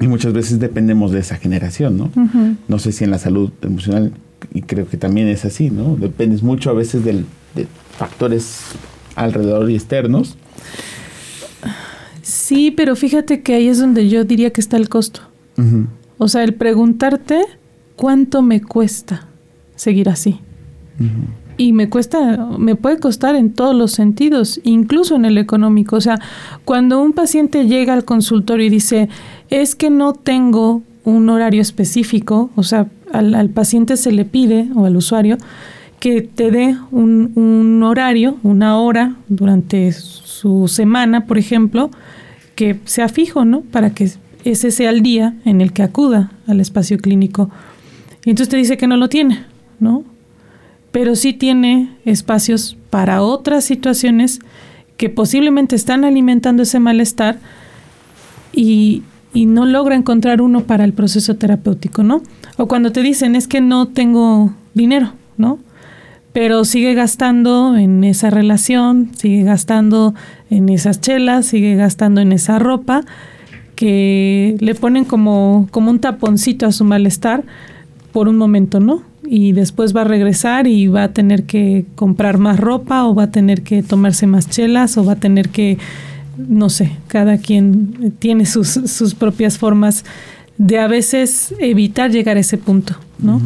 Y 0.00 0.06
muchas 0.06 0.32
veces 0.32 0.60
dependemos 0.60 1.10
de 1.10 1.18
esa 1.18 1.36
generación, 1.36 1.98
¿no? 1.98 2.10
No 2.68 2.78
sé 2.78 2.92
si 2.92 3.02
en 3.02 3.10
la 3.10 3.18
salud 3.18 3.50
emocional, 3.62 4.12
y 4.54 4.62
creo 4.62 4.88
que 4.88 4.96
también 4.96 5.26
es 5.28 5.44
así, 5.44 5.70
¿no? 5.70 5.96
Dependes 5.96 6.42
mucho 6.42 6.70
a 6.70 6.72
veces 6.72 7.04
del, 7.04 7.26
de 7.56 7.66
factores 7.98 8.60
alrededor 9.16 9.68
y 9.70 9.74
externos. 9.74 10.36
Sí, 12.48 12.70
pero 12.70 12.96
fíjate 12.96 13.42
que 13.42 13.52
ahí 13.52 13.68
es 13.68 13.78
donde 13.78 14.08
yo 14.08 14.24
diría 14.24 14.54
que 14.54 14.62
está 14.62 14.78
el 14.78 14.88
costo. 14.88 15.20
O 16.16 16.28
sea, 16.28 16.44
el 16.44 16.54
preguntarte 16.54 17.42
cuánto 17.94 18.40
me 18.40 18.62
cuesta 18.62 19.26
seguir 19.76 20.08
así. 20.08 20.40
Y 21.58 21.74
me 21.74 21.90
cuesta, 21.90 22.48
me 22.58 22.74
puede 22.74 23.00
costar 23.00 23.36
en 23.36 23.52
todos 23.52 23.76
los 23.76 23.92
sentidos, 23.92 24.62
incluso 24.64 25.14
en 25.16 25.26
el 25.26 25.36
económico. 25.36 25.96
O 25.96 26.00
sea, 26.00 26.20
cuando 26.64 27.02
un 27.02 27.12
paciente 27.12 27.66
llega 27.66 27.92
al 27.92 28.06
consultorio 28.06 28.64
y 28.64 28.70
dice, 28.70 29.10
es 29.50 29.74
que 29.74 29.90
no 29.90 30.14
tengo 30.14 30.82
un 31.04 31.28
horario 31.28 31.60
específico, 31.60 32.48
o 32.56 32.62
sea, 32.62 32.86
al, 33.12 33.50
paciente 33.50 33.98
se 33.98 34.10
le 34.10 34.24
pide, 34.24 34.70
o 34.74 34.86
al 34.86 34.96
usuario, 34.96 35.36
que 36.00 36.22
te 36.22 36.50
dé 36.50 36.78
un, 36.92 37.30
un, 37.34 37.82
horario, 37.82 38.38
una 38.42 38.78
hora 38.78 39.16
durante 39.28 39.92
su 39.92 40.66
semana, 40.66 41.26
por 41.26 41.36
ejemplo, 41.36 41.90
que 42.58 42.76
sea 42.86 43.08
fijo, 43.08 43.44
¿no? 43.44 43.60
Para 43.60 43.90
que 43.90 44.10
ese 44.42 44.72
sea 44.72 44.90
el 44.90 45.00
día 45.00 45.36
en 45.44 45.60
el 45.60 45.72
que 45.72 45.84
acuda 45.84 46.32
al 46.48 46.58
espacio 46.58 46.98
clínico. 46.98 47.50
Y 48.24 48.30
entonces 48.30 48.48
te 48.48 48.56
dice 48.56 48.76
que 48.76 48.88
no 48.88 48.96
lo 48.96 49.08
tiene, 49.08 49.44
¿no? 49.78 50.02
Pero 50.90 51.14
sí 51.14 51.32
tiene 51.32 51.96
espacios 52.04 52.76
para 52.90 53.22
otras 53.22 53.64
situaciones 53.64 54.40
que 54.96 55.08
posiblemente 55.08 55.76
están 55.76 56.04
alimentando 56.04 56.64
ese 56.64 56.80
malestar 56.80 57.38
y, 58.52 59.04
y 59.32 59.46
no 59.46 59.64
logra 59.64 59.94
encontrar 59.94 60.42
uno 60.42 60.64
para 60.64 60.82
el 60.82 60.94
proceso 60.94 61.36
terapéutico, 61.36 62.02
¿no? 62.02 62.22
O 62.56 62.66
cuando 62.66 62.90
te 62.90 63.02
dicen 63.02 63.36
es 63.36 63.46
que 63.46 63.60
no 63.60 63.86
tengo 63.86 64.52
dinero, 64.74 65.12
¿no? 65.36 65.60
Pero 66.38 66.64
sigue 66.64 66.94
gastando 66.94 67.76
en 67.76 68.04
esa 68.04 68.30
relación, 68.30 69.10
sigue 69.16 69.42
gastando 69.42 70.14
en 70.50 70.68
esas 70.68 71.00
chelas, 71.00 71.46
sigue 71.46 71.74
gastando 71.74 72.20
en 72.20 72.30
esa 72.30 72.60
ropa 72.60 73.02
que 73.74 74.56
le 74.60 74.76
ponen 74.76 75.04
como, 75.04 75.66
como 75.72 75.90
un 75.90 75.98
taponcito 75.98 76.64
a 76.64 76.70
su 76.70 76.84
malestar 76.84 77.42
por 78.12 78.28
un 78.28 78.36
momento, 78.36 78.78
¿no? 78.78 79.02
Y 79.26 79.50
después 79.50 79.96
va 79.96 80.02
a 80.02 80.04
regresar 80.04 80.68
y 80.68 80.86
va 80.86 81.02
a 81.02 81.12
tener 81.12 81.42
que 81.42 81.86
comprar 81.96 82.38
más 82.38 82.60
ropa 82.60 83.04
o 83.06 83.16
va 83.16 83.24
a 83.24 83.30
tener 83.32 83.62
que 83.62 83.82
tomarse 83.82 84.28
más 84.28 84.48
chelas 84.48 84.96
o 84.96 85.04
va 85.04 85.14
a 85.14 85.16
tener 85.16 85.48
que 85.48 85.76
no 86.36 86.70
sé, 86.70 86.92
cada 87.08 87.38
quien 87.38 88.14
tiene 88.20 88.46
sus, 88.46 88.68
sus 88.68 89.16
propias 89.16 89.58
formas 89.58 90.04
de 90.56 90.78
a 90.78 90.86
veces 90.86 91.52
evitar 91.58 92.12
llegar 92.12 92.36
a 92.36 92.40
ese 92.40 92.58
punto, 92.58 92.94
¿no? 93.18 93.42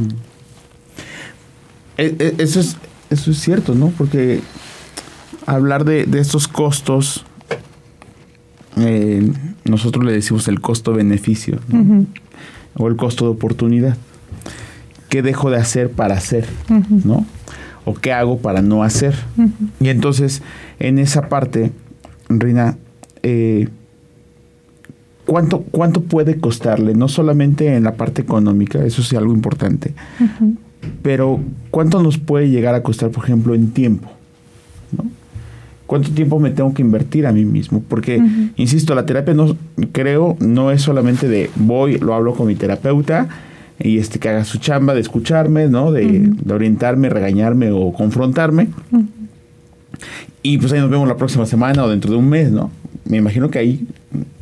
Eso, 1.96 2.60
es, 2.60 2.76
eso 3.10 3.30
es 3.30 3.38
cierto, 3.38 3.74
¿no? 3.74 3.88
Porque 3.88 4.40
hablar 5.46 5.84
de, 5.84 6.06
estos 6.18 6.48
costos, 6.48 7.24
eh, 8.76 9.32
nosotros 9.64 10.04
le 10.04 10.12
decimos 10.12 10.48
el 10.48 10.60
costo-beneficio, 10.60 11.58
o 12.74 12.88
el 12.88 12.96
costo 12.96 13.26
de 13.26 13.30
oportunidad. 13.32 13.96
¿Qué 15.08 15.22
dejo 15.22 15.50
de 15.50 15.58
hacer 15.58 15.90
para 15.90 16.14
hacer? 16.14 16.46
¿No? 17.04 17.26
¿O 17.84 17.94
qué 17.94 18.12
hago 18.12 18.38
para 18.38 18.62
no 18.62 18.82
hacer? 18.82 19.14
Y 19.80 19.88
entonces, 19.88 20.42
en 20.78 20.98
esa 20.98 21.28
parte, 21.28 21.72
Rina, 22.28 22.78
eh, 23.22 23.68
¿cuánto, 25.26 25.62
¿cuánto 25.62 26.02
puede 26.02 26.38
costarle? 26.38 26.94
No 26.94 27.08
solamente 27.08 27.74
en 27.76 27.84
la 27.84 27.94
parte 27.96 28.22
económica, 28.22 28.82
eso 28.84 29.02
es 29.02 29.12
algo 29.12 29.34
importante, 29.34 29.94
pero 31.02 31.40
¿cuánto 31.70 32.02
nos 32.02 32.18
puede 32.18 32.50
llegar 32.50 32.74
a 32.74 32.82
costar, 32.82 33.10
por 33.10 33.24
ejemplo, 33.24 33.54
en 33.54 33.70
tiempo? 33.72 34.10
¿Cuánto 35.86 36.10
tiempo 36.10 36.40
me 36.40 36.50
tengo 36.50 36.72
que 36.72 36.82
invertir 36.82 37.26
a 37.26 37.32
mí 37.32 37.44
mismo? 37.44 37.82
Porque, 37.86 38.22
insisto, 38.56 38.94
la 38.94 39.04
terapia 39.04 39.34
no 39.34 39.56
creo 39.92 40.36
no 40.40 40.70
es 40.70 40.80
solamente 40.80 41.28
de 41.28 41.50
voy, 41.56 41.98
lo 41.98 42.14
hablo 42.14 42.34
con 42.34 42.46
mi 42.46 42.54
terapeuta 42.54 43.28
y 43.78 43.98
este 43.98 44.18
que 44.18 44.28
haga 44.30 44.44
su 44.44 44.58
chamba 44.58 44.94
de 44.94 45.00
escucharme, 45.00 45.68
¿no? 45.68 45.92
De, 45.92 46.30
de 46.30 46.54
orientarme, 46.54 47.10
regañarme 47.10 47.70
o 47.72 47.92
confrontarme. 47.92 48.68
Y 50.42 50.58
pues 50.58 50.72
ahí 50.72 50.80
nos 50.80 50.90
vemos 50.90 51.06
la 51.06 51.16
próxima 51.16 51.46
semana 51.46 51.84
o 51.84 51.88
dentro 51.90 52.10
de 52.10 52.16
un 52.16 52.28
mes, 52.28 52.50
¿no? 52.50 52.70
Me 53.04 53.18
imagino 53.18 53.50
que 53.50 53.58
hay 53.58 53.86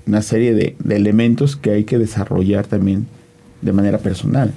una 0.06 0.22
serie 0.22 0.54
de, 0.54 0.76
elementos 0.88 1.56
que 1.56 1.70
hay 1.70 1.84
que 1.84 1.98
desarrollar 1.98 2.66
también 2.66 3.06
de 3.62 3.72
manera 3.72 3.98
personal. 3.98 4.52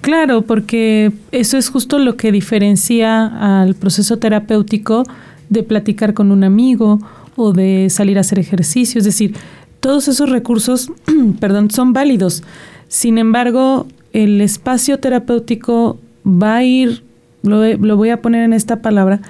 Claro, 0.00 0.42
porque 0.42 1.12
eso 1.32 1.56
es 1.56 1.68
justo 1.68 1.98
lo 1.98 2.16
que 2.16 2.32
diferencia 2.32 3.62
al 3.62 3.74
proceso 3.74 4.18
terapéutico 4.18 5.04
de 5.48 5.62
platicar 5.62 6.14
con 6.14 6.32
un 6.32 6.44
amigo 6.44 7.00
o 7.36 7.52
de 7.52 7.88
salir 7.90 8.18
a 8.18 8.22
hacer 8.22 8.38
ejercicio. 8.38 8.98
Es 8.98 9.04
decir, 9.04 9.34
todos 9.80 10.08
esos 10.08 10.28
recursos, 10.30 10.90
perdón, 11.40 11.70
son 11.70 11.92
válidos. 11.92 12.42
Sin 12.88 13.18
embargo, 13.18 13.86
el 14.12 14.40
espacio 14.40 14.98
terapéutico 14.98 15.98
va 16.26 16.56
a 16.56 16.64
ir, 16.64 17.02
lo, 17.42 17.64
lo 17.76 17.96
voy 17.96 18.10
a 18.10 18.20
poner 18.20 18.42
en 18.42 18.52
esta 18.52 18.82
palabra, 18.82 19.20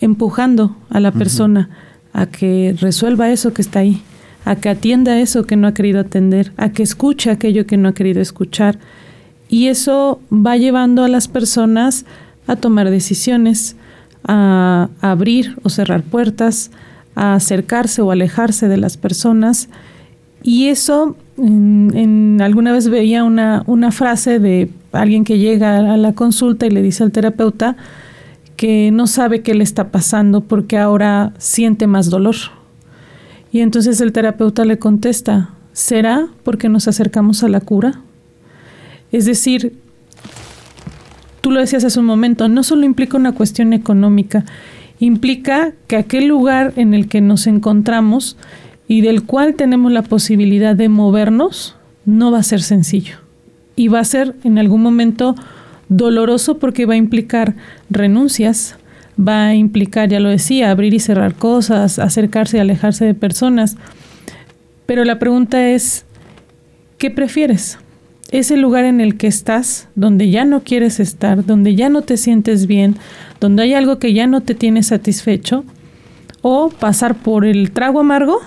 empujando 0.00 0.76
a 0.90 1.00
la 1.00 1.12
persona 1.12 1.70
a 2.12 2.26
que 2.26 2.74
resuelva 2.80 3.30
eso 3.30 3.52
que 3.52 3.62
está 3.62 3.80
ahí, 3.80 4.02
a 4.46 4.54
que 4.54 4.68
atienda 4.68 5.18
eso 5.18 5.44
que 5.44 5.56
no 5.56 5.66
ha 5.66 5.74
querido 5.74 5.98
atender, 5.98 6.52
a 6.56 6.70
que 6.70 6.84
escuche 6.84 7.30
aquello 7.30 7.66
que 7.66 7.76
no 7.76 7.88
ha 7.88 7.94
querido 7.94 8.22
escuchar. 8.22 8.78
Y 9.48 9.66
eso 9.66 10.20
va 10.32 10.56
llevando 10.56 11.02
a 11.02 11.08
las 11.08 11.26
personas 11.26 12.06
a 12.46 12.54
tomar 12.54 12.88
decisiones, 12.90 13.74
a, 14.22 14.88
abrir 15.00 15.56
o 15.64 15.68
cerrar 15.68 16.04
puertas, 16.04 16.70
a 17.16 17.34
acercarse 17.34 18.02
o 18.02 18.12
alejarse 18.12 18.68
de 18.68 18.76
las 18.76 18.96
personas. 18.96 19.68
Y 20.44 20.68
eso, 20.68 21.16
en, 21.38 22.40
alguna 22.40 22.70
vez 22.70 22.88
veía 22.88 23.24
una, 23.24 23.64
una 23.66 23.90
frase 23.90 24.38
de 24.38 24.70
alguien 24.92 25.24
que 25.24 25.40
llega 25.40 25.92
a 25.92 25.96
la 25.96 26.12
consulta 26.12 26.66
y 26.66 26.70
le 26.70 26.82
dice 26.82 27.02
al 27.02 27.10
terapeuta, 27.10 27.76
que 28.54 28.92
no 28.92 29.08
sabe 29.08 29.42
qué 29.42 29.54
le 29.54 29.64
está 29.64 29.88
pasando 29.90 30.42
porque 30.42 30.78
ahora 30.78 31.32
siente 31.36 31.88
más 31.88 32.10
dolor. 32.10 32.36
Y 33.56 33.62
entonces 33.62 34.02
el 34.02 34.12
terapeuta 34.12 34.66
le 34.66 34.78
contesta, 34.78 35.48
¿será 35.72 36.28
porque 36.42 36.68
nos 36.68 36.88
acercamos 36.88 37.42
a 37.42 37.48
la 37.48 37.60
cura? 37.60 38.02
Es 39.12 39.24
decir, 39.24 39.72
tú 41.40 41.50
lo 41.50 41.60
decías 41.60 41.82
hace 41.82 41.98
un 41.98 42.04
momento, 42.04 42.50
no 42.50 42.62
solo 42.62 42.84
implica 42.84 43.16
una 43.16 43.32
cuestión 43.32 43.72
económica, 43.72 44.44
implica 45.00 45.72
que 45.86 45.96
aquel 45.96 46.26
lugar 46.26 46.74
en 46.76 46.92
el 46.92 47.08
que 47.08 47.22
nos 47.22 47.46
encontramos 47.46 48.36
y 48.88 49.00
del 49.00 49.22
cual 49.22 49.54
tenemos 49.54 49.90
la 49.90 50.02
posibilidad 50.02 50.76
de 50.76 50.90
movernos, 50.90 51.76
no 52.04 52.30
va 52.30 52.40
a 52.40 52.42
ser 52.42 52.60
sencillo. 52.60 53.16
Y 53.74 53.88
va 53.88 54.00
a 54.00 54.04
ser 54.04 54.34
en 54.44 54.58
algún 54.58 54.82
momento 54.82 55.34
doloroso 55.88 56.58
porque 56.58 56.84
va 56.84 56.92
a 56.92 56.98
implicar 56.98 57.54
renuncias, 57.88 58.76
va 59.18 59.46
a 59.46 59.54
implicar, 59.54 60.08
ya 60.08 60.20
lo 60.20 60.28
decía, 60.28 60.70
abrir 60.70 60.94
y 60.94 61.00
cerrar 61.00 61.34
cosas, 61.34 61.98
acercarse 61.98 62.58
y 62.58 62.60
alejarse 62.60 63.04
de 63.04 63.14
personas. 63.14 63.76
Pero 64.86 65.04
la 65.04 65.18
pregunta 65.18 65.68
es, 65.68 66.04
¿qué 66.98 67.10
prefieres? 67.10 67.78
Ese 68.30 68.56
lugar 68.56 68.84
en 68.84 69.00
el 69.00 69.16
que 69.16 69.26
estás, 69.26 69.88
donde 69.94 70.30
ya 70.30 70.44
no 70.44 70.62
quieres 70.62 71.00
estar, 71.00 71.44
donde 71.44 71.74
ya 71.74 71.88
no 71.88 72.02
te 72.02 72.16
sientes 72.16 72.66
bien, 72.66 72.96
donde 73.40 73.62
hay 73.62 73.74
algo 73.74 73.98
que 73.98 74.12
ya 74.12 74.26
no 74.26 74.40
te 74.40 74.54
tiene 74.54 74.82
satisfecho, 74.82 75.64
o 76.42 76.68
pasar 76.68 77.16
por 77.16 77.44
el 77.44 77.72
trago 77.72 78.00
amargo 78.00 78.38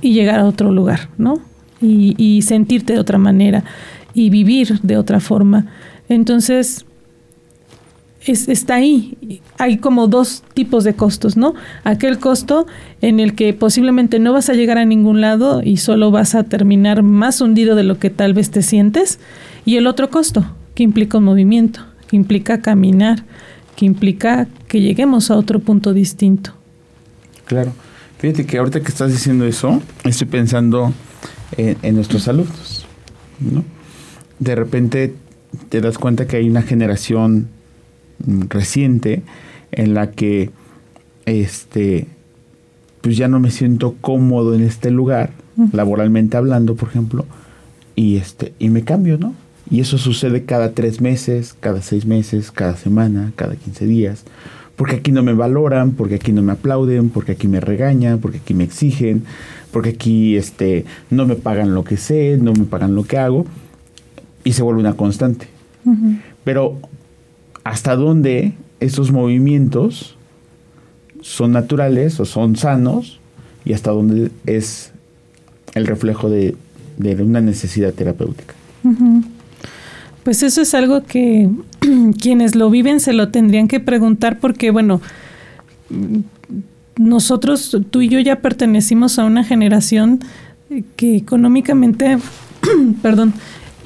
y 0.00 0.12
llegar 0.12 0.40
a 0.40 0.46
otro 0.46 0.72
lugar, 0.72 1.08
¿no? 1.18 1.40
Y, 1.82 2.14
y 2.16 2.42
sentirte 2.42 2.94
de 2.94 2.98
otra 2.98 3.18
manera 3.18 3.64
y 4.14 4.30
vivir 4.30 4.80
de 4.80 4.96
otra 4.96 5.20
forma. 5.20 5.66
Entonces, 6.08 6.86
está 8.26 8.76
ahí. 8.76 9.40
Hay 9.58 9.78
como 9.78 10.08
dos 10.08 10.42
tipos 10.54 10.84
de 10.84 10.94
costos, 10.94 11.36
¿no? 11.36 11.54
Aquel 11.84 12.18
costo 12.18 12.66
en 13.00 13.20
el 13.20 13.34
que 13.34 13.52
posiblemente 13.52 14.18
no 14.18 14.32
vas 14.32 14.48
a 14.48 14.54
llegar 14.54 14.78
a 14.78 14.84
ningún 14.84 15.20
lado 15.20 15.62
y 15.62 15.76
solo 15.76 16.10
vas 16.10 16.34
a 16.34 16.44
terminar 16.44 17.02
más 17.02 17.40
hundido 17.40 17.74
de 17.74 17.84
lo 17.84 17.98
que 17.98 18.10
tal 18.10 18.32
vez 18.32 18.50
te 18.50 18.62
sientes. 18.62 19.18
Y 19.64 19.76
el 19.76 19.86
otro 19.86 20.10
costo, 20.10 20.46
que 20.74 20.82
implica 20.82 21.18
un 21.18 21.24
movimiento, 21.24 21.80
que 22.08 22.16
implica 22.16 22.60
caminar, 22.60 23.24
que 23.76 23.86
implica 23.86 24.48
que 24.68 24.80
lleguemos 24.80 25.30
a 25.30 25.36
otro 25.36 25.60
punto 25.60 25.92
distinto. 25.92 26.52
Claro. 27.46 27.72
Fíjate 28.18 28.46
que 28.46 28.56
ahorita 28.56 28.80
que 28.80 28.88
estás 28.88 29.12
diciendo 29.12 29.44
eso, 29.44 29.82
estoy 30.04 30.26
pensando 30.26 30.94
en, 31.58 31.76
en 31.82 31.94
nuestros 31.94 32.26
alumnos, 32.26 32.86
¿no? 33.38 33.64
De 34.38 34.54
repente 34.54 35.14
te 35.68 35.80
das 35.80 35.98
cuenta 35.98 36.26
que 36.26 36.38
hay 36.38 36.48
una 36.48 36.62
generación 36.62 37.48
reciente 38.48 39.22
en 39.72 39.94
la 39.94 40.10
que 40.10 40.50
este 41.26 42.06
pues 43.04 43.18
ya 43.18 43.28
no 43.28 43.38
me 43.38 43.50
siento 43.50 43.96
cómodo 44.00 44.54
en 44.54 44.62
este 44.62 44.90
lugar, 44.90 45.30
laboralmente 45.72 46.38
hablando, 46.38 46.74
por 46.74 46.88
ejemplo, 46.88 47.26
y 47.94 48.16
este, 48.16 48.54
y 48.58 48.70
me 48.70 48.82
cambio, 48.82 49.18
¿no? 49.18 49.34
Y 49.70 49.80
eso 49.80 49.98
sucede 49.98 50.44
cada 50.44 50.72
tres 50.72 51.02
meses, 51.02 51.54
cada 51.60 51.82
seis 51.82 52.06
meses, 52.06 52.50
cada 52.50 52.78
semana, 52.78 53.32
cada 53.36 53.56
quince 53.56 53.84
días. 53.86 54.24
Porque 54.76 54.96
aquí 54.96 55.12
no 55.12 55.22
me 55.22 55.34
valoran, 55.34 55.92
porque 55.92 56.14
aquí 56.14 56.32
no 56.32 56.40
me 56.40 56.52
aplauden, 56.52 57.10
porque 57.10 57.32
aquí 57.32 57.46
me 57.46 57.60
regañan, 57.60 58.20
porque 58.20 58.38
aquí 58.38 58.54
me 58.54 58.64
exigen, 58.64 59.24
porque 59.70 59.90
aquí 59.90 60.36
este, 60.36 60.86
no 61.10 61.26
me 61.26 61.36
pagan 61.36 61.74
lo 61.74 61.84
que 61.84 61.98
sé, 61.98 62.38
no 62.40 62.54
me 62.54 62.64
pagan 62.64 62.94
lo 62.94 63.04
que 63.04 63.18
hago. 63.18 63.44
Y 64.44 64.52
se 64.52 64.62
vuelve 64.62 64.80
una 64.80 64.94
constante. 64.94 65.46
Pero 66.42 66.78
hasta 67.64 67.96
dónde 67.96 68.52
esos 68.80 69.10
movimientos 69.10 70.16
son 71.22 71.52
naturales 71.52 72.20
o 72.20 72.26
son 72.26 72.56
sanos 72.56 73.18
y 73.64 73.72
hasta 73.72 73.90
dónde 73.90 74.30
es 74.46 74.92
el 75.74 75.86
reflejo 75.86 76.28
de, 76.28 76.54
una 76.98 77.40
necesidad 77.40 77.92
terapéutica. 77.92 78.54
Pues 80.22 80.42
eso 80.42 80.60
es 80.62 80.74
algo 80.74 81.02
que 81.02 81.50
quienes 82.20 82.54
lo 82.54 82.70
viven 82.70 83.00
se 83.00 83.12
lo 83.12 83.30
tendrían 83.30 83.68
que 83.68 83.80
preguntar 83.80 84.38
porque, 84.38 84.70
bueno, 84.70 85.00
nosotros, 86.96 87.76
tú 87.90 88.02
y 88.02 88.08
yo 88.08 88.20
ya 88.20 88.36
pertenecimos 88.36 89.18
a 89.18 89.24
una 89.24 89.44
generación 89.44 90.20
que 90.96 91.16
económicamente, 91.16 92.18
perdón, 93.02 93.32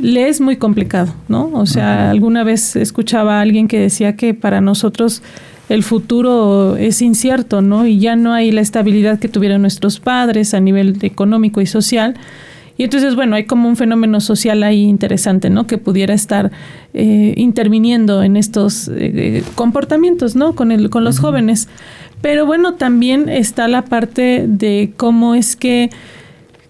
le 0.01 0.29
es 0.29 0.41
muy 0.41 0.57
complicado, 0.57 1.13
¿no? 1.29 1.51
O 1.55 1.67
sea, 1.67 2.11
alguna 2.11 2.45
vez 2.45 2.77
escuchaba 2.77 3.39
a 3.39 3.41
alguien 3.41 3.69
que 3.69 3.79
decía 3.79 4.17
que 4.17 4.35
para 4.35 4.61
nosotros 4.61 5.23
el 5.69 5.83
futuro 5.83 6.77
es 6.77 7.03
incierto, 7.03 7.61
¿no? 7.61 7.87
Y 7.87 7.99
ya 7.99 8.17
no 8.17 8.33
hay 8.33 8.51
la 8.53 8.61
estabilidad 8.61 9.19
que 9.19 9.29
tuvieron 9.29 9.63
nuestros 9.63 10.01
padres 10.01 10.55
a 10.55 10.61
nivel 10.61 10.97
económico 11.03 11.61
y 11.61 11.67
social. 11.67 12.15
Y 12.77 12.85
entonces, 12.85 13.17
bueno, 13.17 13.35
hay 13.35 13.45
como 13.45 13.69
un 13.69 13.77
fenómeno 13.77 14.21
social 14.21 14.63
ahí 14.63 14.85
interesante, 14.85 15.51
¿no? 15.51 15.67
Que 15.67 15.79
pudiera 15.79 16.15
estar 16.15 16.53
eh, 16.95 17.35
interviniendo 17.37 18.23
en 18.23 18.37
estos 18.37 18.89
eh, 18.95 19.43
comportamientos, 19.57 20.37
¿no? 20.37 20.55
Con, 20.55 20.71
el, 20.71 20.89
con 20.89 21.03
los 21.03 21.19
jóvenes. 21.19 21.69
Pero 22.23 22.47
bueno, 22.47 22.75
también 22.75 23.29
está 23.29 23.69
la 23.69 23.83
parte 23.83 24.45
de 24.47 24.93
cómo 24.97 25.35
es 25.35 25.57
que 25.57 25.91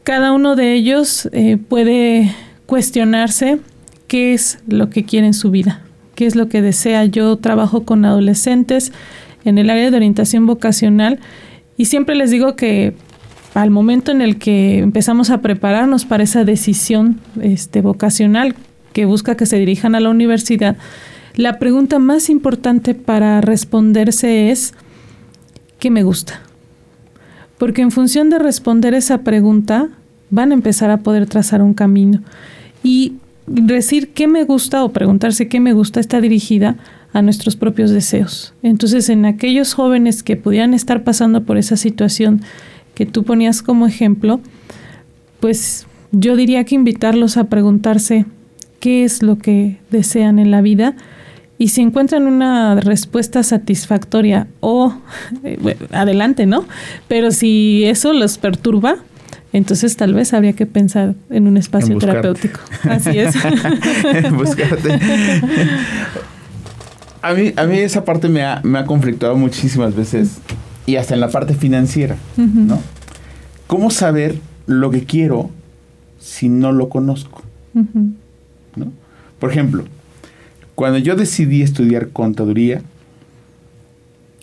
cada 0.03 0.33
uno 0.33 0.57
de 0.57 0.73
ellos 0.73 1.29
eh, 1.33 1.59
puede 1.59 2.35
cuestionarse 2.69 3.61
qué 4.09 4.35
es 4.35 4.59
lo 4.69 4.91
que 4.91 5.05
quiere 5.05 5.27
en 5.27 5.33
su 5.33 5.51
vida, 5.51 5.81
qué 6.15 6.27
es 6.27 6.37
lo 6.37 6.51
que 6.51 6.61
desea. 6.61 7.07
Yo 7.07 7.39
trabajo 7.39 7.85
con 7.85 8.05
adolescentes 8.05 8.93
en 9.47 9.57
el 9.57 9.71
área 9.71 9.91
de 9.91 9.97
orientación 9.97 10.47
vocacional 10.47 11.19
y 11.79 11.87
siempre 11.87 12.15
les 12.15 12.31
digo 12.31 12.57
que 12.57 12.93
al 13.55 13.71
momento 13.71 14.13
en 14.13 14.21
el 14.21 14.37
que 14.37 14.81
empezamos 14.81 15.31
a 15.31 15.41
prepararnos 15.41 16.05
para 16.05 16.25
esa 16.25 16.45
decisión 16.45 17.21
este, 17.41 17.81
vocacional 17.81 18.55
que 18.93 19.07
busca 19.07 19.35
que 19.35 19.47
se 19.47 19.59
dirijan 19.59 19.95
a 19.95 20.01
la 20.01 20.11
universidad, 20.11 20.77
la 21.37 21.59
pregunta 21.59 21.99
más 21.99 22.29
importante 22.29 22.93
para 22.95 23.41
responderse 23.41 24.51
es, 24.51 24.75
¿qué 25.79 25.89
me 25.89 26.03
gusta? 26.03 26.43
Porque 27.57 27.81
en 27.81 27.93
función 27.93 28.29
de 28.29 28.39
responder 28.39 28.93
esa 28.93 29.23
pregunta, 29.23 29.89
van 30.31 30.51
a 30.51 30.55
empezar 30.55 30.91
a 30.91 30.99
poder 30.99 31.27
trazar 31.27 31.63
un 31.63 31.75
camino. 31.75 32.23
Y 32.83 33.15
decir 33.47 34.11
qué 34.11 34.27
me 34.27 34.45
gusta 34.45 34.85
o 34.85 34.91
preguntarse 34.91 35.49
qué 35.49 35.61
me 35.61 35.73
gusta 35.73 36.01
está 36.01 36.21
dirigida 36.21 36.77
a 37.13 37.23
nuestros 37.23 37.57
propios 37.57 37.91
deseos. 37.91 38.55
Entonces, 38.63 39.09
en 39.09 39.25
aquellos 39.25 39.75
jóvenes 39.75 40.23
que 40.23 40.37
pudieran 40.37 40.75
estar 40.75 41.05
pasando 41.05 41.45
por 41.45 41.57
esa 41.57 41.77
situación 41.77 42.43
que 42.95 43.07
tú 43.07 43.25
ponías 43.25 43.63
como 43.63 43.87
ejemplo, 43.87 44.41
pues 45.41 45.87
yo 46.13 46.37
diría 46.37 46.65
que 46.65 46.75
invitarlos 46.75 47.37
a 47.37 47.45
preguntarse 47.45 48.27
qué 48.81 49.05
es 49.05 49.23
lo 49.23 49.39
que 49.39 49.79
desean 49.91 50.39
en 50.39 50.51
la 50.51 50.61
vida 50.61 50.95
y 51.59 51.69
si 51.69 51.81
encuentran 51.81 52.27
una 52.27 52.77
respuesta 52.77 53.43
satisfactoria 53.43 54.47
o 54.61 54.95
eh, 55.45 55.77
adelante, 55.93 56.47
¿no? 56.47 56.65
Pero 57.09 57.33
si 57.33 57.85
eso 57.85 58.13
los 58.13 58.39
perturba, 58.39 58.99
entonces 59.53 59.97
tal 59.97 60.15
vez 60.15 60.35
habría 60.35 60.53
que 60.53 60.67
pensar 60.67 61.15
en 61.31 61.47
un 61.47 61.57
espacio 61.57 61.97
terapéutico. 61.99 62.61
Así 62.85 63.19
es. 63.19 63.35
Buscarte. 64.33 64.99
A 67.23 67.35
mí, 67.35 67.53
a 67.57 67.65
mí 67.65 67.79
esa 67.79 68.05
parte 68.05 68.29
me 68.29 68.45
ha, 68.45 68.61
me 68.63 68.79
ha 68.79 68.85
conflictuado 68.85 69.37
muchísimas 69.37 69.95
veces 69.95 70.39
y 70.87 70.97
hasta 70.97 71.15
en 71.15 71.21
la 71.21 71.31
parte 71.31 71.55
financiera, 71.55 72.17
¿no? 72.37 72.81
¿Cómo 73.67 73.91
saber 73.91 74.39
lo 74.67 74.91
que 74.91 75.05
quiero 75.05 75.51
si 76.19 76.49
no 76.49 76.73
lo 76.73 76.89
conozco? 76.89 77.43
¿no? 77.75 78.93
Por 79.39 79.51
ejemplo, 79.51 79.85
cuando 80.75 80.99
yo 80.99 81.17
decidí 81.17 81.63
estudiar 81.63 82.11
contaduría, 82.11 82.83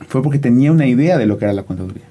fue 0.07 0.21
porque 0.21 0.37
tenía 0.37 0.71
una 0.71 0.85
idea 0.85 1.17
de 1.17 1.25
lo 1.25 1.37
que 1.37 1.45
era 1.45 1.53
la 1.53 1.63
contaduría. 1.63 2.03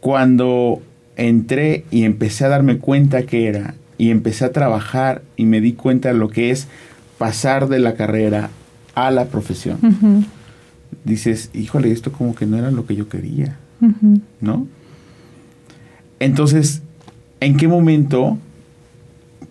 Cuando 0.00 0.82
entré 1.20 1.84
y 1.90 2.04
empecé 2.04 2.46
a 2.46 2.48
darme 2.48 2.78
cuenta 2.78 3.24
que 3.24 3.46
era, 3.46 3.74
y 3.98 4.10
empecé 4.10 4.46
a 4.46 4.52
trabajar 4.52 5.22
y 5.36 5.44
me 5.44 5.60
di 5.60 5.74
cuenta 5.74 6.08
de 6.08 6.14
lo 6.14 6.30
que 6.30 6.50
es 6.50 6.66
pasar 7.18 7.68
de 7.68 7.78
la 7.78 7.94
carrera 7.94 8.48
a 8.94 9.10
la 9.10 9.26
profesión, 9.26 9.78
dices, 11.04 11.50
híjole, 11.52 11.92
esto 11.92 12.10
como 12.10 12.34
que 12.34 12.46
no 12.46 12.56
era 12.56 12.70
lo 12.70 12.86
que 12.86 12.96
yo 12.96 13.08
quería, 13.08 13.58
¿no? 14.40 14.66
Entonces, 16.18 16.82
¿en 17.40 17.56
qué 17.58 17.68
momento 17.68 18.38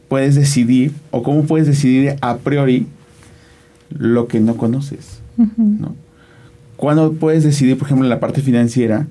puedes 0.08 0.34
decidir 0.34 0.94
o 1.12 1.22
cómo 1.22 1.44
puedes 1.44 1.68
decidir 1.68 2.16
a 2.22 2.38
priori 2.38 2.88
lo 3.90 4.28
que 4.28 4.40
no 4.40 4.58
conoces? 4.58 5.22
¿no? 5.38 5.96
¿Cuándo 6.76 7.14
puedes 7.14 7.44
decidir, 7.44 7.78
por 7.78 7.88
ejemplo, 7.88 8.06
en 8.06 8.10
la 8.10 8.20
parte 8.20 8.42
financiera? 8.42 9.08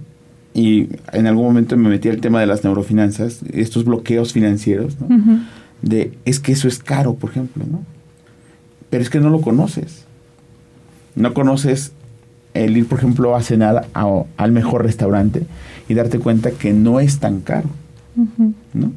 Y 0.54 0.88
en 1.12 1.26
algún 1.26 1.44
momento 1.44 1.76
me 1.76 1.88
metí 1.88 2.08
al 2.08 2.20
tema 2.20 2.40
de 2.40 2.46
las 2.46 2.64
neurofinanzas, 2.64 3.40
estos 3.52 3.84
bloqueos 3.84 4.32
financieros, 4.32 4.96
¿no? 5.00 5.08
De, 5.82 6.12
es 6.24 6.40
que 6.40 6.52
eso 6.52 6.66
es 6.66 6.78
caro, 6.78 7.14
por 7.14 7.30
ejemplo, 7.30 7.64
¿no? 7.70 7.82
Pero 8.90 9.02
es 9.02 9.11
que 9.11 9.20
no 9.20 9.30
lo 9.30 9.40
conoces. 9.40 10.04
No 11.14 11.34
conoces 11.34 11.92
el 12.54 12.76
ir, 12.76 12.87
por 12.87 12.98
ejemplo, 12.98 13.37
a 13.37 13.42
cenar 13.42 13.87
al 13.92 14.52
mejor 14.52 14.84
restaurante 14.84 15.46
y 15.88 15.94
darte 15.94 16.18
cuenta 16.18 16.50
que 16.50 16.72
no 16.72 17.00
es 17.00 17.18
tan 17.18 17.40
caro, 17.40 17.68
¿no? 18.74 18.92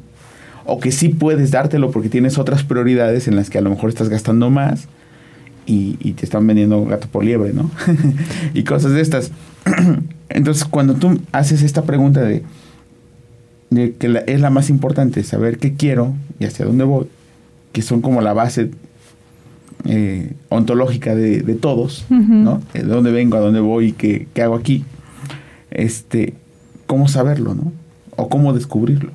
O 0.64 0.78
que 0.78 0.92
sí 0.92 1.08
puedes 1.08 1.50
dártelo 1.50 1.90
porque 1.90 2.08
tienes 2.08 2.38
otras 2.38 2.62
prioridades 2.62 3.28
en 3.28 3.36
las 3.36 3.50
que 3.50 3.58
a 3.58 3.60
lo 3.60 3.70
mejor 3.70 3.90
estás 3.90 4.08
gastando 4.08 4.50
más 4.50 4.86
y, 5.66 6.12
te 6.12 6.24
están 6.24 6.46
vendiendo 6.46 6.84
gato 6.84 7.08
por 7.08 7.24
liebre, 7.24 7.52
¿no? 7.52 7.70
y 8.54 8.64
cosas 8.64 8.92
de 8.92 9.00
estas. 9.00 9.30
Entonces, 10.34 10.64
cuando 10.64 10.94
tú 10.94 11.20
haces 11.32 11.62
esta 11.62 11.82
pregunta 11.82 12.22
de, 12.22 12.42
de 13.70 13.94
que 13.94 14.22
es 14.26 14.40
la 14.40 14.50
más 14.50 14.70
importante, 14.70 15.22
saber 15.24 15.58
qué 15.58 15.74
quiero 15.74 16.14
y 16.38 16.44
hacia 16.44 16.64
dónde 16.64 16.84
voy, 16.84 17.06
que 17.72 17.82
son 17.82 18.02
como 18.02 18.20
la 18.20 18.32
base 18.32 18.70
eh, 19.84 20.32
ontológica 20.48 21.14
de, 21.14 21.40
todos, 21.54 22.04
¿no? 22.08 22.62
De 22.72 22.82
dónde 22.82 23.10
vengo, 23.10 23.36
a 23.36 23.40
dónde 23.40 23.60
voy 23.60 23.88
y 23.88 23.92
qué, 23.92 24.28
qué 24.32 24.42
hago 24.42 24.54
aquí. 24.54 24.84
Este, 25.70 26.34
¿Cómo 26.86 27.08
saberlo, 27.08 27.54
no? 27.54 27.72
O 28.16 28.28
cómo 28.28 28.52
descubrirlo. 28.52 29.10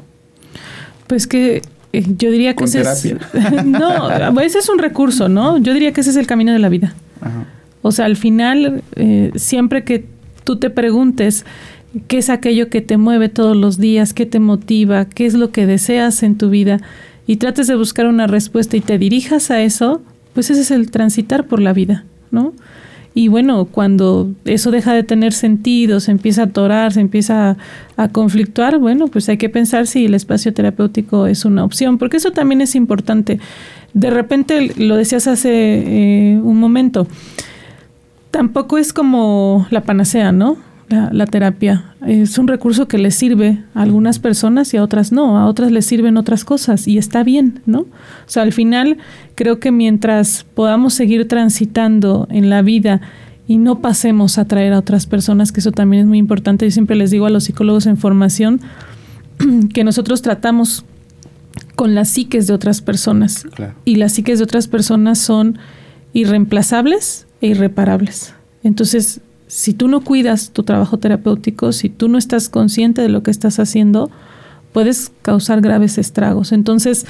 Pues 1.06 1.28
que 1.28 1.62
eh, 1.94 2.06
yo 2.18 2.32
diría 2.32 2.56
que 2.56 2.66
ese 2.66 2.82
es... 2.82 3.16
no, 3.66 4.42
ese 4.42 4.60
es 4.60 4.70
un 4.70 4.80
recurso, 4.80 5.30
¿no? 5.30 5.58
Yo 5.58 5.74
diría 5.74 5.94
que 5.94 6.02
ese 6.02 6.10
es 6.10 6.16
el 6.18 6.28
camino 6.28 6.52
de 6.52 6.60
la 6.60 6.70
vida. 6.70 6.96
O 7.82 7.92
sea, 7.92 8.06
al 8.06 8.18
final, 8.18 8.84
eh, 8.96 9.32
siempre 9.36 9.84
que 9.84 10.06
tú 10.48 10.56
te 10.56 10.70
preguntes 10.70 11.46
qué 12.08 12.20
es 12.20 12.30
aquello 12.30 12.70
que 12.70 12.80
te 12.80 12.96
mueve 12.96 13.28
todos 13.28 13.58
los 13.58 13.78
días, 13.78 14.14
qué 14.14 14.26
te 14.26 14.40
motiva, 14.40 15.04
qué 15.04 15.26
es 15.26 15.34
lo 15.34 15.52
que 15.52 15.66
deseas 15.66 16.24
en 16.24 16.38
tu 16.38 16.50
vida, 16.50 16.80
y 17.28 17.36
trates 17.36 17.68
de 17.68 17.76
buscar 17.76 18.08
una 18.08 18.28
respuesta 18.28 18.78
y 18.78 18.80
te 18.80 18.98
dirijas 18.98 19.52
a 19.52 19.62
eso, 19.62 20.02
pues 20.34 20.50
ese 20.50 20.62
es 20.62 20.72
el 20.72 20.90
transitar 20.90 21.48
por 21.48 21.62
la 21.62 21.74
vida, 21.74 22.06
¿no? 22.32 22.54
Y 23.14 23.28
bueno, 23.28 23.66
cuando 23.66 24.32
eso 24.46 24.72
deja 24.72 24.94
de 24.94 25.04
tener 25.04 25.34
sentido, 25.34 26.00
se 26.00 26.12
empieza 26.12 26.44
a 26.44 26.46
atorar, 26.46 26.94
se 26.94 27.02
empieza 27.02 27.58
a, 27.98 28.08
conflictuar, 28.08 28.78
bueno, 28.78 29.08
pues 29.10 29.28
hay 29.28 29.36
que 29.38 29.50
pensar 29.50 29.86
si 29.86 30.06
el 30.06 30.14
espacio 30.14 30.54
terapéutico 30.54 31.28
es 31.28 31.44
una 31.44 31.66
opción, 31.66 31.98
porque 31.98 32.18
eso 32.18 32.32
también 32.32 32.62
es 32.62 32.74
importante. 32.74 33.42
De 33.94 34.12
repente, 34.12 34.72
lo 34.78 34.96
decías 34.96 35.28
hace 35.28 35.50
eh, 35.52 36.40
un 36.42 36.58
momento, 36.58 37.06
tampoco 38.38 38.78
es 38.78 38.94
como 38.94 39.66
la 39.72 39.82
panacea, 39.82 40.32
¿no? 40.32 40.58
la, 40.90 41.26
terapia. 41.26 41.96
Es 42.06 42.38
un 42.38 42.48
recurso 42.48 42.88
que 42.88 43.00
les 43.00 43.16
sirve 43.16 43.64
a 43.74 43.82
algunas 43.82 44.20
personas 44.20 44.72
y 44.76 44.78
a 44.78 44.84
otras 44.84 45.12
no, 45.12 45.40
a 45.40 45.48
otras 45.48 45.72
les 45.72 45.88
sirven 45.88 46.18
otras 46.18 46.46
cosas 46.46 46.88
y 46.88 47.00
está 47.00 47.24
bien, 47.24 47.62
¿no? 47.66 47.80
O 47.80 47.88
sea, 48.28 48.44
al 48.44 48.54
final 48.54 49.00
creo 49.34 49.60
que 49.60 49.72
mientras 49.72 50.46
podamos 50.54 50.94
seguir 50.94 51.28
transitando 51.28 52.28
en 52.30 52.52
la 52.52 52.62
vida 52.62 53.02
y 53.48 53.58
no 53.58 53.80
pasemos 53.80 54.38
a 54.38 54.46
traer 54.46 54.74
a 54.74 54.78
otras 54.78 55.08
personas, 55.08 55.52
que 55.52 55.60
eso 55.60 55.72
también 55.72 56.02
es 56.02 56.08
muy 56.08 56.20
importante. 56.20 56.64
Yo 56.66 56.72
siempre 56.72 56.96
les 56.96 57.10
digo 57.10 57.26
a 57.26 57.32
los 57.32 57.46
psicólogos 57.46 57.88
en 57.88 57.98
formación 57.98 58.62
que 59.74 59.84
nosotros 59.84 60.22
tratamos 60.22 60.86
con 61.76 61.96
las 61.96 62.10
psiques 62.10 62.46
de 62.46 62.54
otras 62.54 62.82
personas. 62.82 63.48
Y 63.84 63.96
las 63.96 64.14
psiques 64.14 64.38
de 64.38 64.44
otras 64.44 64.68
personas 64.68 65.18
son 65.18 65.58
irreemplazables 66.14 67.27
e 67.42 67.48
irreparables. 67.48 68.34
Entonces, 68.64 69.22
si 69.48 69.74
tú 69.74 69.88
no 69.88 70.02
cuidas 70.02 70.52
tu 70.52 70.64
trabajo 70.64 70.98
terapéutico, 70.98 71.72
si 71.72 71.90
tú 71.90 72.10
no 72.10 72.18
estás 72.18 72.50
consciente 72.50 73.02
de 73.02 73.10
lo 73.10 73.24
que 73.24 73.32
estás 73.32 73.60
haciendo, 73.60 74.12
puedes 74.74 75.12
causar 75.22 75.62
graves 75.62 75.98
estragos. 75.98 76.52
Entonces, 76.52 77.06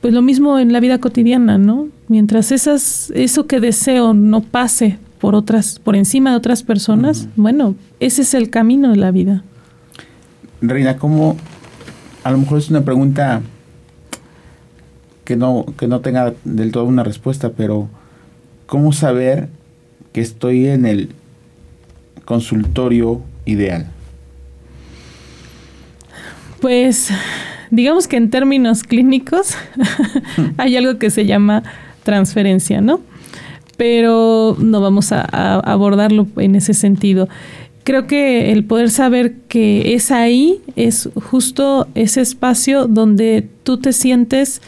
pues 0.00 0.14
lo 0.14 0.22
mismo 0.22 0.58
en 0.58 0.72
la 0.72 0.80
vida 0.80 0.98
cotidiana, 0.98 1.58
¿no? 1.58 1.88
Mientras 2.08 2.52
esas, 2.52 3.12
eso 3.14 3.46
que 3.46 3.60
deseo 3.60 4.14
no 4.14 4.42
pase 4.42 4.98
por 5.20 5.34
otras, 5.34 5.78
por 5.78 5.94
encima 5.94 6.30
de 6.30 6.36
otras 6.36 6.62
personas, 6.62 7.28
bueno, 7.36 7.74
ese 8.00 8.22
es 8.22 8.34
el 8.34 8.50
camino 8.50 8.90
de 8.90 8.96
la 8.96 9.10
vida. 9.10 9.44
Reina, 10.60 10.96
¿cómo? 10.96 11.36
A 12.24 12.30
lo 12.30 12.38
mejor 12.38 12.58
es 12.58 12.70
una 12.70 12.82
pregunta 12.82 13.42
que 15.24 15.36
no, 15.36 15.66
que 15.76 15.86
no 15.86 16.00
tenga 16.00 16.34
del 16.44 16.72
todo 16.72 16.84
una 16.84 17.04
respuesta, 17.04 17.50
pero 17.50 17.88
¿cómo 18.66 18.92
saber 18.92 19.48
que 20.12 20.20
estoy 20.20 20.66
en 20.66 20.86
el 20.86 21.10
consultorio 22.24 23.22
ideal? 23.44 23.86
Pues 26.60 27.10
digamos 27.70 28.06
que 28.06 28.16
en 28.16 28.30
términos 28.30 28.82
clínicos 28.82 29.56
hay 30.56 30.76
algo 30.76 30.98
que 30.98 31.10
se 31.10 31.26
llama 31.26 31.62
transferencia, 32.04 32.80
¿no? 32.80 33.00
pero 33.82 34.56
no 34.60 34.80
vamos 34.80 35.10
a, 35.10 35.22
abordarlo 35.58 36.28
en 36.36 36.54
ese 36.54 36.72
sentido. 36.72 37.28
Creo 37.82 38.06
que 38.06 38.52
el 38.52 38.64
poder 38.64 38.90
saber 38.90 39.34
que 39.48 39.94
es 39.94 40.12
ahí, 40.12 40.60
es 40.76 41.08
justo 41.16 41.88
ese 41.96 42.20
espacio 42.20 42.86
donde 42.86 43.48
tú 43.64 43.78
te 43.78 43.92
sientes 43.92 44.62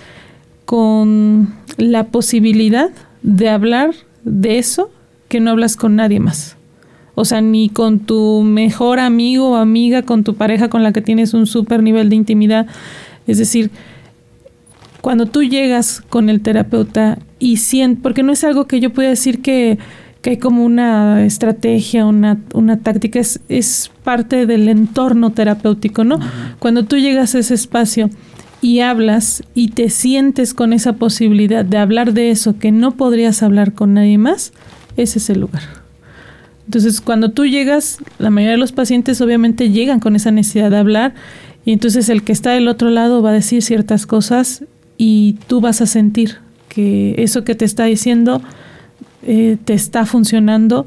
con 0.64 1.54
la 1.76 2.08
posibilidad 2.08 2.90
de 3.22 3.50
hablar 3.50 3.94
de 4.24 4.58
eso 4.58 4.90
que 5.34 5.40
no 5.40 5.50
hablas 5.50 5.74
con 5.74 5.96
nadie 5.96 6.20
más. 6.20 6.56
O 7.16 7.24
sea, 7.24 7.40
ni 7.40 7.68
con 7.68 7.98
tu 7.98 8.44
mejor 8.44 9.00
amigo 9.00 9.50
o 9.50 9.56
amiga, 9.56 10.02
con 10.02 10.22
tu 10.22 10.36
pareja 10.36 10.70
con 10.70 10.84
la 10.84 10.92
que 10.92 11.02
tienes 11.02 11.34
un 11.34 11.48
súper 11.48 11.82
nivel 11.82 12.08
de 12.08 12.14
intimidad. 12.14 12.68
Es 13.26 13.38
decir, 13.38 13.72
cuando 15.00 15.26
tú 15.26 15.42
llegas 15.42 16.02
con 16.08 16.28
el 16.28 16.40
terapeuta 16.40 17.18
y 17.40 17.56
sientes, 17.56 18.00
porque 18.00 18.22
no 18.22 18.30
es 18.30 18.44
algo 18.44 18.68
que 18.68 18.78
yo 18.78 18.90
pueda 18.90 19.08
decir 19.08 19.42
que, 19.42 19.76
hay 20.24 20.36
como 20.36 20.64
una 20.64 21.26
estrategia, 21.26 22.06
una, 22.06 22.38
una 22.54 22.78
táctica, 22.78 23.18
es, 23.18 23.40
es, 23.48 23.90
parte 24.04 24.46
del 24.46 24.68
entorno 24.68 25.32
terapéutico, 25.32 26.04
¿no? 26.04 26.20
Cuando 26.60 26.84
tú 26.84 26.96
llegas 26.96 27.34
a 27.34 27.40
ese 27.40 27.54
espacio 27.54 28.08
y 28.62 28.80
hablas 28.80 29.42
y 29.52 29.70
te 29.70 29.90
sientes 29.90 30.54
con 30.54 30.72
esa 30.72 30.92
posibilidad 30.92 31.64
de 31.64 31.78
hablar 31.78 32.12
de 32.12 32.30
eso 32.30 32.56
que 32.56 32.70
no 32.70 32.92
podrías 32.92 33.42
hablar 33.42 33.72
con 33.72 33.94
nadie 33.94 34.16
más, 34.16 34.52
ese 34.96 35.18
es 35.18 35.30
el 35.30 35.40
lugar. 35.40 35.62
Entonces, 36.66 37.00
cuando 37.00 37.30
tú 37.30 37.44
llegas, 37.44 37.98
la 38.18 38.30
mayoría 38.30 38.52
de 38.52 38.58
los 38.58 38.72
pacientes 38.72 39.20
obviamente 39.20 39.70
llegan 39.70 40.00
con 40.00 40.16
esa 40.16 40.30
necesidad 40.30 40.70
de 40.70 40.78
hablar 40.78 41.14
y 41.64 41.72
entonces 41.72 42.08
el 42.08 42.24
que 42.24 42.32
está 42.32 42.52
del 42.52 42.68
otro 42.68 42.90
lado 42.90 43.22
va 43.22 43.30
a 43.30 43.34
decir 43.34 43.62
ciertas 43.62 44.06
cosas 44.06 44.64
y 44.96 45.38
tú 45.46 45.60
vas 45.60 45.80
a 45.80 45.86
sentir 45.86 46.38
que 46.68 47.14
eso 47.18 47.44
que 47.44 47.54
te 47.54 47.64
está 47.64 47.84
diciendo 47.84 48.42
eh, 49.22 49.56
te 49.64 49.74
está 49.74 50.04
funcionando 50.06 50.86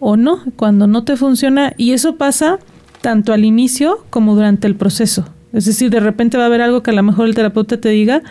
o 0.00 0.16
no, 0.16 0.40
cuando 0.56 0.86
no 0.86 1.04
te 1.04 1.16
funciona, 1.16 1.74
y 1.76 1.92
eso 1.92 2.16
pasa 2.16 2.58
tanto 3.02 3.32
al 3.32 3.44
inicio 3.44 4.04
como 4.10 4.34
durante 4.34 4.66
el 4.66 4.74
proceso. 4.74 5.26
Es 5.52 5.66
decir, 5.66 5.90
de 5.90 6.00
repente 6.00 6.36
va 6.36 6.44
a 6.44 6.46
haber 6.46 6.62
algo 6.62 6.82
que 6.82 6.90
a 6.90 6.94
lo 6.94 7.02
mejor 7.02 7.26
el 7.26 7.34
terapeuta 7.34 7.78
te 7.78 7.90
diga 7.90 8.22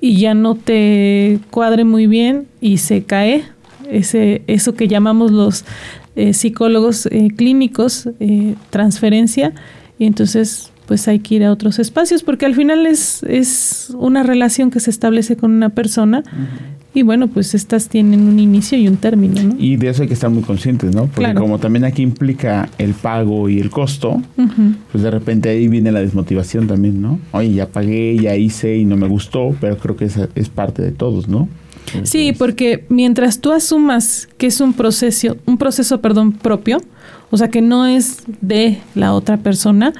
y 0.00 0.18
ya 0.18 0.34
no 0.34 0.54
te 0.54 1.40
cuadre 1.50 1.84
muy 1.84 2.06
bien 2.06 2.46
y 2.60 2.78
se 2.78 3.04
cae 3.04 3.44
ese, 3.90 4.42
eso 4.46 4.74
que 4.74 4.88
llamamos 4.88 5.32
los 5.32 5.64
eh, 6.16 6.32
psicólogos 6.32 7.06
eh, 7.06 7.28
clínicos, 7.36 8.08
transferencia, 8.70 9.52
y 9.98 10.06
entonces 10.06 10.70
pues 10.86 11.08
hay 11.08 11.18
que 11.20 11.36
ir 11.36 11.44
a 11.44 11.50
otros 11.50 11.78
espacios, 11.78 12.22
porque 12.22 12.44
al 12.44 12.54
final 12.54 12.86
es, 12.86 13.22
es 13.22 13.90
una 13.96 14.22
relación 14.22 14.70
que 14.70 14.80
se 14.80 14.90
establece 14.90 15.36
con 15.36 15.52
una 15.52 15.70
persona 15.70 16.22
y 16.96 17.02
bueno, 17.02 17.26
pues 17.26 17.54
estas 17.54 17.88
tienen 17.88 18.28
un 18.28 18.38
inicio 18.38 18.78
y 18.78 18.86
un 18.86 18.96
término. 18.96 19.42
¿no? 19.42 19.56
Y 19.58 19.74
de 19.76 19.88
eso 19.88 20.02
hay 20.02 20.08
que 20.08 20.14
estar 20.14 20.30
muy 20.30 20.44
conscientes, 20.44 20.94
¿no? 20.94 21.06
Porque 21.06 21.34
como 21.34 21.58
también 21.58 21.84
aquí 21.84 22.02
implica 22.02 22.68
el 22.78 22.94
pago 22.94 23.48
y 23.48 23.58
el 23.58 23.68
costo, 23.68 24.22
pues 24.92 25.02
de 25.02 25.10
repente 25.10 25.48
ahí 25.48 25.66
viene 25.66 25.90
la 25.90 26.00
desmotivación 26.00 26.68
también, 26.68 27.02
¿no? 27.02 27.18
Oye, 27.32 27.52
ya 27.52 27.66
pagué, 27.66 28.16
ya 28.16 28.36
hice 28.36 28.76
y 28.76 28.84
no 28.84 28.96
me 28.96 29.08
gustó, 29.08 29.56
pero 29.60 29.76
creo 29.76 29.96
que 29.96 30.04
esa 30.04 30.28
es 30.36 30.48
parte 30.48 30.82
de 30.82 30.92
todos, 30.92 31.28
¿no? 31.28 31.48
Sí, 32.02 32.32
porque 32.32 32.84
mientras 32.88 33.40
tú 33.40 33.52
asumas 33.52 34.28
que 34.38 34.46
es 34.46 34.60
un 34.60 34.72
proceso, 34.72 35.36
un 35.46 35.58
proceso, 35.58 36.00
perdón, 36.00 36.32
propio, 36.32 36.78
o 37.30 37.36
sea, 37.36 37.48
que 37.48 37.62
no 37.62 37.86
es 37.86 38.22
de 38.40 38.78
la 38.94 39.12
otra 39.12 39.38
persona, 39.38 39.92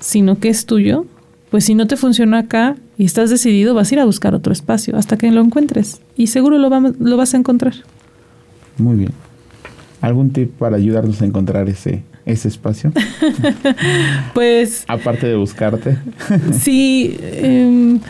sino 0.00 0.38
que 0.38 0.48
es 0.48 0.66
tuyo, 0.66 1.06
pues 1.50 1.64
si 1.64 1.74
no 1.74 1.86
te 1.86 1.96
funciona 1.96 2.40
acá 2.40 2.76
y 2.98 3.04
estás 3.04 3.30
decidido, 3.30 3.74
vas 3.74 3.90
a 3.90 3.94
ir 3.94 4.00
a 4.00 4.04
buscar 4.04 4.34
otro 4.34 4.52
espacio 4.52 4.96
hasta 4.96 5.16
que 5.16 5.30
lo 5.30 5.40
encuentres. 5.40 6.00
Y 6.16 6.28
seguro 6.28 6.58
lo, 6.58 6.68
lo 6.68 7.16
vas 7.16 7.34
a 7.34 7.36
encontrar. 7.36 7.74
Muy 8.78 8.96
bien. 8.96 9.12
¿Algún 10.00 10.30
tip 10.30 10.52
para 10.58 10.76
ayudarnos 10.76 11.22
a 11.22 11.24
encontrar 11.24 11.68
ese, 11.68 12.02
ese 12.24 12.48
espacio? 12.48 12.92
pues... 14.34 14.84
Aparte 14.88 15.26
de 15.26 15.36
buscarte. 15.36 15.98
sí. 16.52 17.16
Em, 17.20 18.00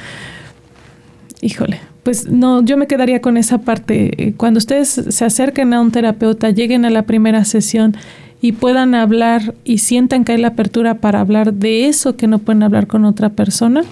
híjole. 1.41 1.81
Pues 2.07 2.31
no, 2.31 2.65
yo 2.65 2.77
me 2.77 2.87
quedaría 2.87 3.21
con 3.21 3.37
esa 3.37 3.59
parte. 3.59 4.33
Cuando 4.37 4.59
ustedes 4.59 4.91
se 5.09 5.25
acerquen 5.25 5.75
a 5.75 5.81
un 5.81 5.91
terapeuta, 5.91 6.51
lleguen 6.51 6.85
a 6.85 6.91
la 6.91 7.03
primera 7.03 7.45
sesión 7.45 7.97
y 8.41 8.53
puedan 8.53 8.95
hablar 8.95 9.57
y 9.65 9.79
sientan 9.79 10.23
que 10.25 10.31
hay 10.31 10.39
la 10.39 10.47
apertura 10.47 10.99
para 10.99 11.19
hablar 11.19 11.53
de 11.53 11.89
eso 11.89 12.17
que 12.17 12.29
no 12.29 12.39
pueden 12.39 12.63
hablar 12.63 12.87
con 12.87 13.05
otra 13.05 13.31
persona, 13.31 13.83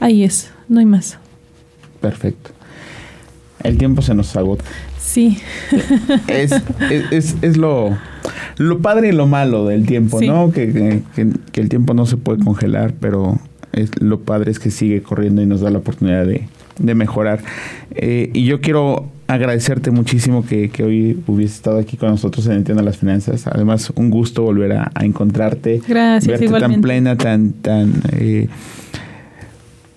ahí 0.00 0.22
es, 0.22 0.50
no 0.68 0.80
hay 0.80 0.84
más. 0.84 1.16
Perfecto. 2.02 2.50
El 3.62 3.78
tiempo 3.78 4.02
se 4.02 4.14
nos 4.14 4.36
agota. 4.36 4.64
Sí. 5.00 5.38
Es, 6.28 6.52
es, 7.10 7.36
es, 7.40 7.56
lo, 7.56 7.96
lo 8.58 8.80
padre 8.80 9.08
y 9.08 9.12
lo 9.12 9.26
malo 9.26 9.64
del 9.64 9.86
tiempo, 9.86 10.20
¿no? 10.20 10.52
Que, 10.52 11.00
que, 11.14 11.60
el 11.62 11.68
tiempo 11.70 11.94
no 11.94 12.04
se 12.04 12.18
puede 12.18 12.44
congelar, 12.44 12.92
pero 13.00 13.38
es, 13.72 13.98
lo 13.98 14.20
padre 14.20 14.50
es 14.50 14.58
que 14.58 14.70
sigue 14.70 15.00
corriendo 15.00 15.40
y 15.40 15.46
nos 15.46 15.62
da 15.62 15.70
la 15.70 15.78
oportunidad 15.78 16.26
de, 16.26 16.48
de 16.78 16.94
mejorar. 16.94 17.40
Eh, 17.94 18.30
y 18.32 18.44
yo 18.44 18.60
quiero 18.60 19.10
agradecerte 19.26 19.90
muchísimo 19.90 20.44
que, 20.44 20.70
hoy 20.82 21.22
hubiese 21.26 21.54
estado 21.54 21.78
aquí 21.78 21.96
con 21.96 22.10
nosotros 22.10 22.46
en 22.46 22.52
Entiendo 22.52 22.82
las 22.82 22.98
Finanzas. 22.98 23.46
Además, 23.46 23.92
un 23.94 24.10
gusto 24.10 24.42
volver 24.42 24.72
a, 24.72 24.92
encontrarte. 25.00 25.80
Gracias, 25.86 26.40
verte 26.40 26.60
tan 26.60 26.80
plena, 26.80 27.16
tan, 27.16 27.52
tan, 27.52 28.02
eh, 28.12 28.48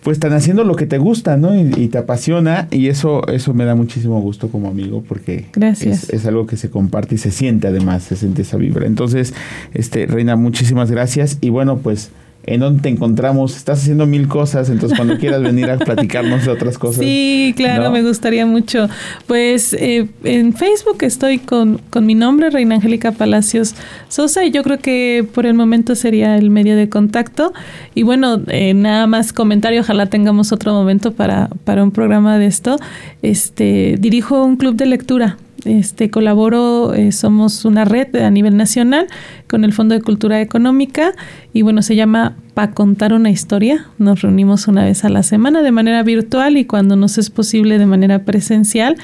pues 0.04 0.20
tan 0.20 0.34
haciendo 0.34 0.64
lo 0.64 0.76
que 0.76 0.86
te 0.86 0.98
gusta, 0.98 1.36
¿no? 1.38 1.60
Y, 1.60 1.88
te 1.88 1.98
apasiona. 1.98 2.68
Y 2.72 2.88
eso, 2.88 3.28
eso 3.28 3.54
me 3.54 3.66
da 3.66 3.76
muchísimo 3.76 4.22
gusto 4.22 4.50
como 4.50 4.70
amigo 4.70 5.04
porque 5.08 5.46
gracias. 5.54 6.10
Es, 6.10 6.26
algo 6.26 6.46
que 6.46 6.58
se 6.58 6.70
comparte 6.70 7.16
y 7.16 7.18
se 7.18 7.32
siente 7.32 7.68
además, 7.68 8.04
se 8.04 8.16
siente 8.16 8.44
esa 8.44 8.58
vibra. 8.58 8.86
Entonces, 8.86 9.34
este, 9.74 10.06
Reina, 10.06 10.36
muchísimas 10.36 10.92
gracias. 10.92 11.40
Y 11.42 11.50
bueno, 11.50 11.78
pues 11.80 12.12
en 12.46 12.60
dónde 12.60 12.82
te 12.82 12.90
encontramos. 12.90 13.56
Estás 13.56 13.82
haciendo 13.82 14.06
mil 14.06 14.28
cosas, 14.28 14.70
entonces 14.70 14.98
cuando 14.98 15.18
quieras 15.18 15.42
venir 15.42 15.70
a 15.70 15.78
platicarnos 15.78 16.46
de 16.46 16.52
otras 16.52 16.78
cosas. 16.78 17.00
Sí, 17.00 17.54
claro, 17.56 17.92
me 17.92 18.04
gustaría 18.04 18.46
mucho. 18.46 18.88
Pues 19.28 19.74
eh, 19.74 20.08
en 20.24 20.54
Facebook 20.54 20.98
estoy 21.02 21.40
con, 21.40 21.80
con 21.90 22.06
mi 22.06 22.16
nombre, 22.16 22.50
Reina 22.50 22.76
Angélica 22.76 23.12
Palacios 23.12 23.76
Sosa, 24.08 24.46
y 24.46 24.52
yo 24.52 24.64
creo 24.64 24.80
que 24.80 25.26
por 25.34 25.46
el 25.46 25.54
momento 25.54 25.96
sería 25.96 26.38
el 26.38 26.50
medio 26.50 26.76
de 26.76 26.90
contacto. 26.90 27.54
Y 27.94 28.04
bueno, 28.04 28.42
eh, 28.48 28.74
nada 28.74 29.08
más 29.08 29.34
comentario, 29.34 29.82
ojalá 29.82 30.08
tengamos 30.08 30.52
otro 30.52 30.74
momento 30.74 31.14
para, 31.14 31.50
para 31.64 31.84
un 31.84 31.92
programa 31.92 32.38
de 32.38 32.46
esto. 32.46 32.78
Este, 33.22 33.96
dirijo 34.00 34.44
un 34.44 34.58
club 34.58 34.76
de 34.76 34.86
lectura 34.86 35.38
este, 35.66 36.10
colaboro, 36.10 36.94
eh, 36.94 37.12
somos 37.12 37.66
una 37.66 37.86
red 37.86 38.16
a 38.16 38.30
nivel 38.30 38.56
nacional 38.56 39.08
con 39.48 39.64
el 39.64 39.74
Fondo 39.74 39.96
de 39.96 40.02
Cultura 40.02 40.42
Económica 40.42 41.14
y 41.54 41.62
bueno, 41.62 41.82
se 41.82 41.96
llama 41.96 42.38
Pa 42.54 42.72
Contar 42.72 43.14
una 43.14 43.30
Historia. 43.30 43.88
Nos 43.98 44.22
reunimos 44.22 44.68
una 44.68 44.86
vez 44.86 45.04
a 45.04 45.10
la 45.10 45.24
semana 45.24 45.62
de 45.62 45.72
manera 45.72 46.04
virtual 46.04 46.58
y 46.58 46.66
cuando 46.66 46.96
nos 46.96 47.18
es 47.18 47.30
posible 47.30 47.78
de 47.78 47.86
manera 47.86 48.20
presencial. 48.20 48.98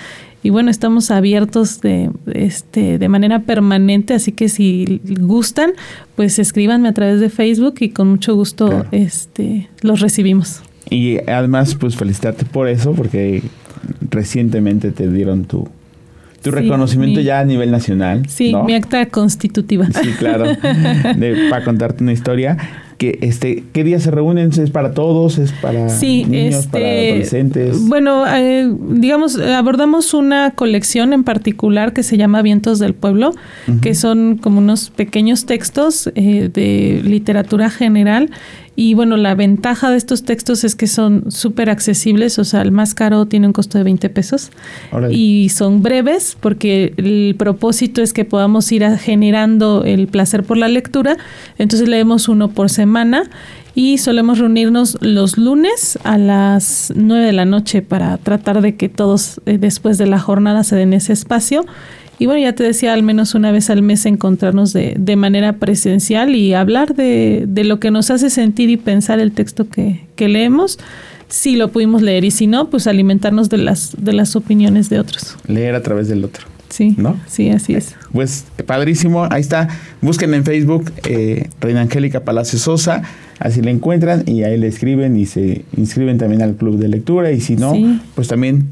Y 0.43 0.49
bueno, 0.49 0.71
estamos 0.71 1.11
abiertos 1.11 1.81
de, 1.81 2.09
este, 2.33 2.97
de 2.97 3.09
manera 3.09 3.41
permanente, 3.41 4.15
así 4.15 4.31
que 4.31 4.49
si 4.49 4.99
gustan, 5.19 5.73
pues 6.15 6.39
escríbanme 6.39 6.87
a 6.89 6.93
través 6.93 7.19
de 7.19 7.29
Facebook 7.29 7.75
y 7.79 7.89
con 7.89 8.09
mucho 8.09 8.33
gusto 8.35 8.85
este, 8.91 9.69
los 9.81 9.99
recibimos. 9.99 10.61
Y 10.89 11.19
además, 11.29 11.75
pues 11.75 11.95
felicitarte 11.95 12.45
por 12.45 12.67
eso, 12.67 12.93
porque 12.93 13.43
recientemente 14.09 14.91
te 14.91 15.09
dieron 15.09 15.45
tu 15.45 15.69
tu 16.41 16.51
reconocimiento 16.51 17.21
ya 17.21 17.39
a 17.39 17.45
nivel 17.45 17.71
nacional. 17.71 18.27
Sí, 18.27 18.53
mi 18.65 18.73
acta 18.73 19.05
constitutiva. 19.07 19.87
Sí, 19.91 20.09
claro, 20.17 20.45
para 21.49 21.63
contarte 21.63 22.03
una 22.03 22.13
historia 22.13 22.57
que 23.01 23.17
este 23.21 23.63
qué 23.73 23.83
días 23.83 24.03
se 24.03 24.11
reúnen 24.11 24.51
es 24.51 24.69
para 24.69 24.93
todos 24.93 25.39
es 25.39 25.51
para 25.53 25.87
niños 25.87 26.67
para 26.67 26.87
este, 26.87 27.09
adolescentes 27.09 27.87
bueno 27.87 28.25
eh, 28.27 28.71
digamos 28.91 29.39
abordamos 29.39 30.13
una 30.13 30.51
colección 30.51 31.11
en 31.11 31.23
particular 31.23 31.93
que 31.93 32.03
se 32.03 32.17
llama 32.17 32.43
Vientos 32.43 32.77
del 32.77 32.93
Pueblo 32.93 33.33
que 33.81 33.95
son 33.95 34.37
como 34.37 34.59
unos 34.59 34.91
pequeños 34.91 35.47
textos 35.47 36.11
eh, 36.13 36.51
de 36.53 37.01
literatura 37.03 37.71
general 37.71 38.29
y 38.81 38.95
bueno, 38.95 39.15
la 39.15 39.35
ventaja 39.35 39.91
de 39.91 39.97
estos 39.97 40.23
textos 40.23 40.63
es 40.63 40.75
que 40.75 40.87
son 40.87 41.31
súper 41.31 41.69
accesibles, 41.69 42.39
o 42.39 42.43
sea, 42.43 42.63
el 42.63 42.71
más 42.71 42.95
caro 42.95 43.27
tiene 43.27 43.45
un 43.45 43.53
costo 43.53 43.77
de 43.77 43.83
20 43.83 44.09
pesos. 44.09 44.49
Y 45.11 45.49
son 45.49 45.83
breves 45.83 46.35
porque 46.39 46.95
el 46.97 47.35
propósito 47.37 48.01
es 48.01 48.11
que 48.11 48.25
podamos 48.25 48.71
ir 48.71 48.83
generando 48.97 49.83
el 49.83 50.07
placer 50.07 50.43
por 50.43 50.57
la 50.57 50.67
lectura. 50.67 51.17
Entonces 51.59 51.87
leemos 51.87 52.27
uno 52.27 52.49
por 52.49 52.71
semana 52.71 53.29
y 53.75 53.99
solemos 53.99 54.39
reunirnos 54.39 54.97
los 54.99 55.37
lunes 55.37 55.99
a 56.03 56.17
las 56.17 56.91
9 56.95 57.23
de 57.23 57.33
la 57.33 57.45
noche 57.45 57.83
para 57.83 58.17
tratar 58.17 58.63
de 58.63 58.77
que 58.77 58.89
todos 58.89 59.41
eh, 59.45 59.59
después 59.59 59.99
de 59.99 60.07
la 60.07 60.17
jornada 60.17 60.63
se 60.63 60.75
den 60.75 60.93
ese 60.93 61.13
espacio 61.13 61.67
y 62.21 62.27
bueno, 62.27 62.39
ya 62.43 62.53
te 62.53 62.63
decía, 62.63 62.93
al 62.93 63.01
menos 63.01 63.33
una 63.33 63.51
vez 63.51 63.71
al 63.71 63.81
mes 63.81 64.05
encontrarnos 64.05 64.73
de, 64.73 64.93
de 64.95 65.15
manera 65.15 65.53
presencial 65.53 66.35
y 66.35 66.53
hablar 66.53 66.93
de, 66.93 67.45
de, 67.47 67.63
lo 67.63 67.79
que 67.79 67.89
nos 67.89 68.11
hace 68.11 68.29
sentir 68.29 68.69
y 68.69 68.77
pensar 68.77 69.19
el 69.19 69.31
texto 69.31 69.67
que, 69.67 70.05
que 70.15 70.27
leemos 70.27 70.77
si 71.29 71.55
lo 71.55 71.71
pudimos 71.71 72.03
leer 72.03 72.23
y 72.23 72.29
si 72.29 72.45
no, 72.45 72.69
pues 72.69 72.85
alimentarnos 72.85 73.49
de 73.49 73.57
las, 73.57 73.95
de 73.97 74.13
las 74.13 74.35
opiniones 74.35 74.87
de 74.87 74.99
otros. 74.99 75.35
Leer 75.47 75.73
a 75.73 75.81
través 75.81 76.09
del 76.09 76.23
otro. 76.23 76.45
Sí, 76.69 76.93
¿no? 76.95 77.19
sí, 77.25 77.49
así 77.49 77.73
es. 77.73 77.95
Pues 78.11 78.45
padrísimo, 78.67 79.27
ahí 79.31 79.41
está. 79.41 79.69
Busquen 80.01 80.31
en 80.35 80.45
Facebook 80.45 80.93
eh, 81.05 81.49
Reina 81.59 81.81
Angélica 81.81 82.19
Palacio 82.19 82.59
Sosa, 82.59 83.01
así 83.41 83.61
la 83.61 83.71
encuentran 83.71 84.23
y 84.27 84.43
ahí 84.43 84.57
le 84.57 84.67
escriben 84.67 85.17
y 85.17 85.25
se 85.25 85.65
inscriben 85.75 86.17
también 86.17 86.41
al 86.41 86.55
club 86.55 86.77
de 86.77 86.87
lectura 86.87 87.31
y 87.31 87.41
si 87.41 87.55
no, 87.55 87.73
pues 88.15 88.27
también 88.27 88.67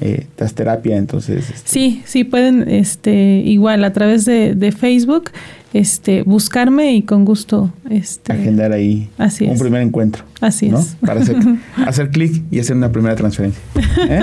eh, 0.00 0.26
das 0.36 0.54
terapia, 0.54 0.96
entonces. 0.96 1.50
Este. 1.50 1.68
Sí, 1.68 2.02
sí, 2.04 2.24
pueden 2.24 2.68
este, 2.68 3.42
igual 3.44 3.84
a 3.84 3.92
través 3.92 4.24
de, 4.24 4.54
de, 4.54 4.72
Facebook 4.72 5.30
este, 5.72 6.22
buscarme 6.22 6.94
y 6.94 7.02
con 7.02 7.24
gusto 7.24 7.72
este, 7.90 8.32
agendar 8.32 8.72
ahí 8.72 9.08
un 9.40 9.58
primer 9.58 9.82
encuentro. 9.82 10.24
Así 10.40 10.68
es. 10.68 10.96
Para 11.04 11.20
hacer, 11.20 11.36
hacer 11.86 12.10
clic 12.10 12.42
y 12.50 12.60
hacer 12.60 12.76
una 12.76 12.92
primera 12.92 13.16
transferencia. 13.16 13.60
¿eh? 14.08 14.20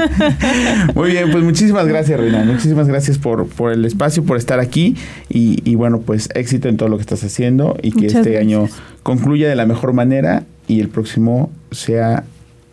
Muy 0.95 1.11
bien, 1.11 1.29
pues 1.31 1.43
muchísimas 1.43 1.87
gracias, 1.87 2.19
Reina. 2.19 2.43
Muchísimas 2.45 2.87
gracias 2.87 3.17
por, 3.17 3.47
por 3.47 3.71
el 3.73 3.83
espacio, 3.85 4.23
por 4.23 4.37
estar 4.37 4.59
aquí 4.59 4.95
y, 5.29 5.59
y, 5.69 5.75
bueno, 5.75 6.01
pues 6.01 6.29
éxito 6.33 6.69
en 6.69 6.77
todo 6.77 6.89
lo 6.89 6.97
que 6.97 7.01
estás 7.01 7.23
haciendo 7.23 7.77
y 7.81 7.91
que 7.91 8.07
este 8.07 8.37
año 8.37 8.67
concluya 9.03 9.47
de 9.47 9.55
la 9.55 9.65
mejor 9.65 9.93
manera 9.93 10.43
y 10.67 10.79
el 10.79 10.89
próximo 10.89 11.51
sea 11.71 12.23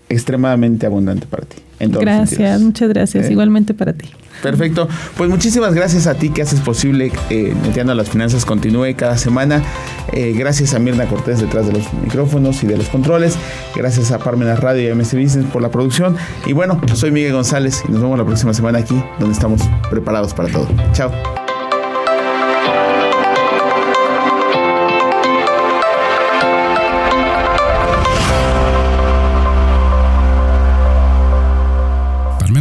extremadamente 0.09 0.87
abundante 0.87 1.27
para 1.27 1.45
ti 1.45 1.63
gracias, 1.89 2.61
muchas 2.61 2.89
gracias. 2.89 3.27
¿Eh? 3.27 3.33
Igualmente 3.33 3.75
para 3.75 3.93
ti. 3.93 4.09
Perfecto. 4.43 4.89
Pues 5.17 5.29
muchísimas 5.29 5.75
gracias 5.75 6.07
a 6.07 6.15
ti 6.15 6.31
que 6.31 6.41
haces 6.41 6.61
posible 6.61 7.13
eh, 7.29 7.55
Metiendo 7.63 7.95
las 7.95 8.09
Finanzas 8.09 8.45
continúe 8.45 8.95
cada 8.97 9.19
semana. 9.19 9.63
Eh, 10.13 10.35
gracias 10.37 10.75
a 10.75 10.79
Mirna 10.79 11.07
Cortés 11.07 11.41
detrás 11.41 11.67
de 11.67 11.73
los 11.73 11.93
micrófonos 12.03 12.63
y 12.63 12.67
de 12.67 12.77
los 12.77 12.89
controles. 12.89 13.37
Gracias 13.75 14.13
a 14.13 14.19
Parmenas 14.19 14.61
Radio 14.61 14.83
y 14.83 14.91
a 14.91 14.95
MC 14.95 15.21
Business 15.21 15.47
por 15.53 15.63
la 15.63 15.71
producción. 15.71 16.17
Y 16.47 16.53
bueno, 16.53 16.81
soy 16.95 17.11
Miguel 17.11 17.33
González 17.33 17.83
y 17.87 17.93
nos 17.93 18.01
vemos 18.03 18.19
la 18.19 18.25
próxima 18.25 18.55
semana 18.55 18.79
aquí 18.79 19.01
donde 19.19 19.35
estamos 19.35 19.63
preparados 19.91 20.33
para 20.35 20.49
todo. 20.49 20.69
Chao. 20.93 21.40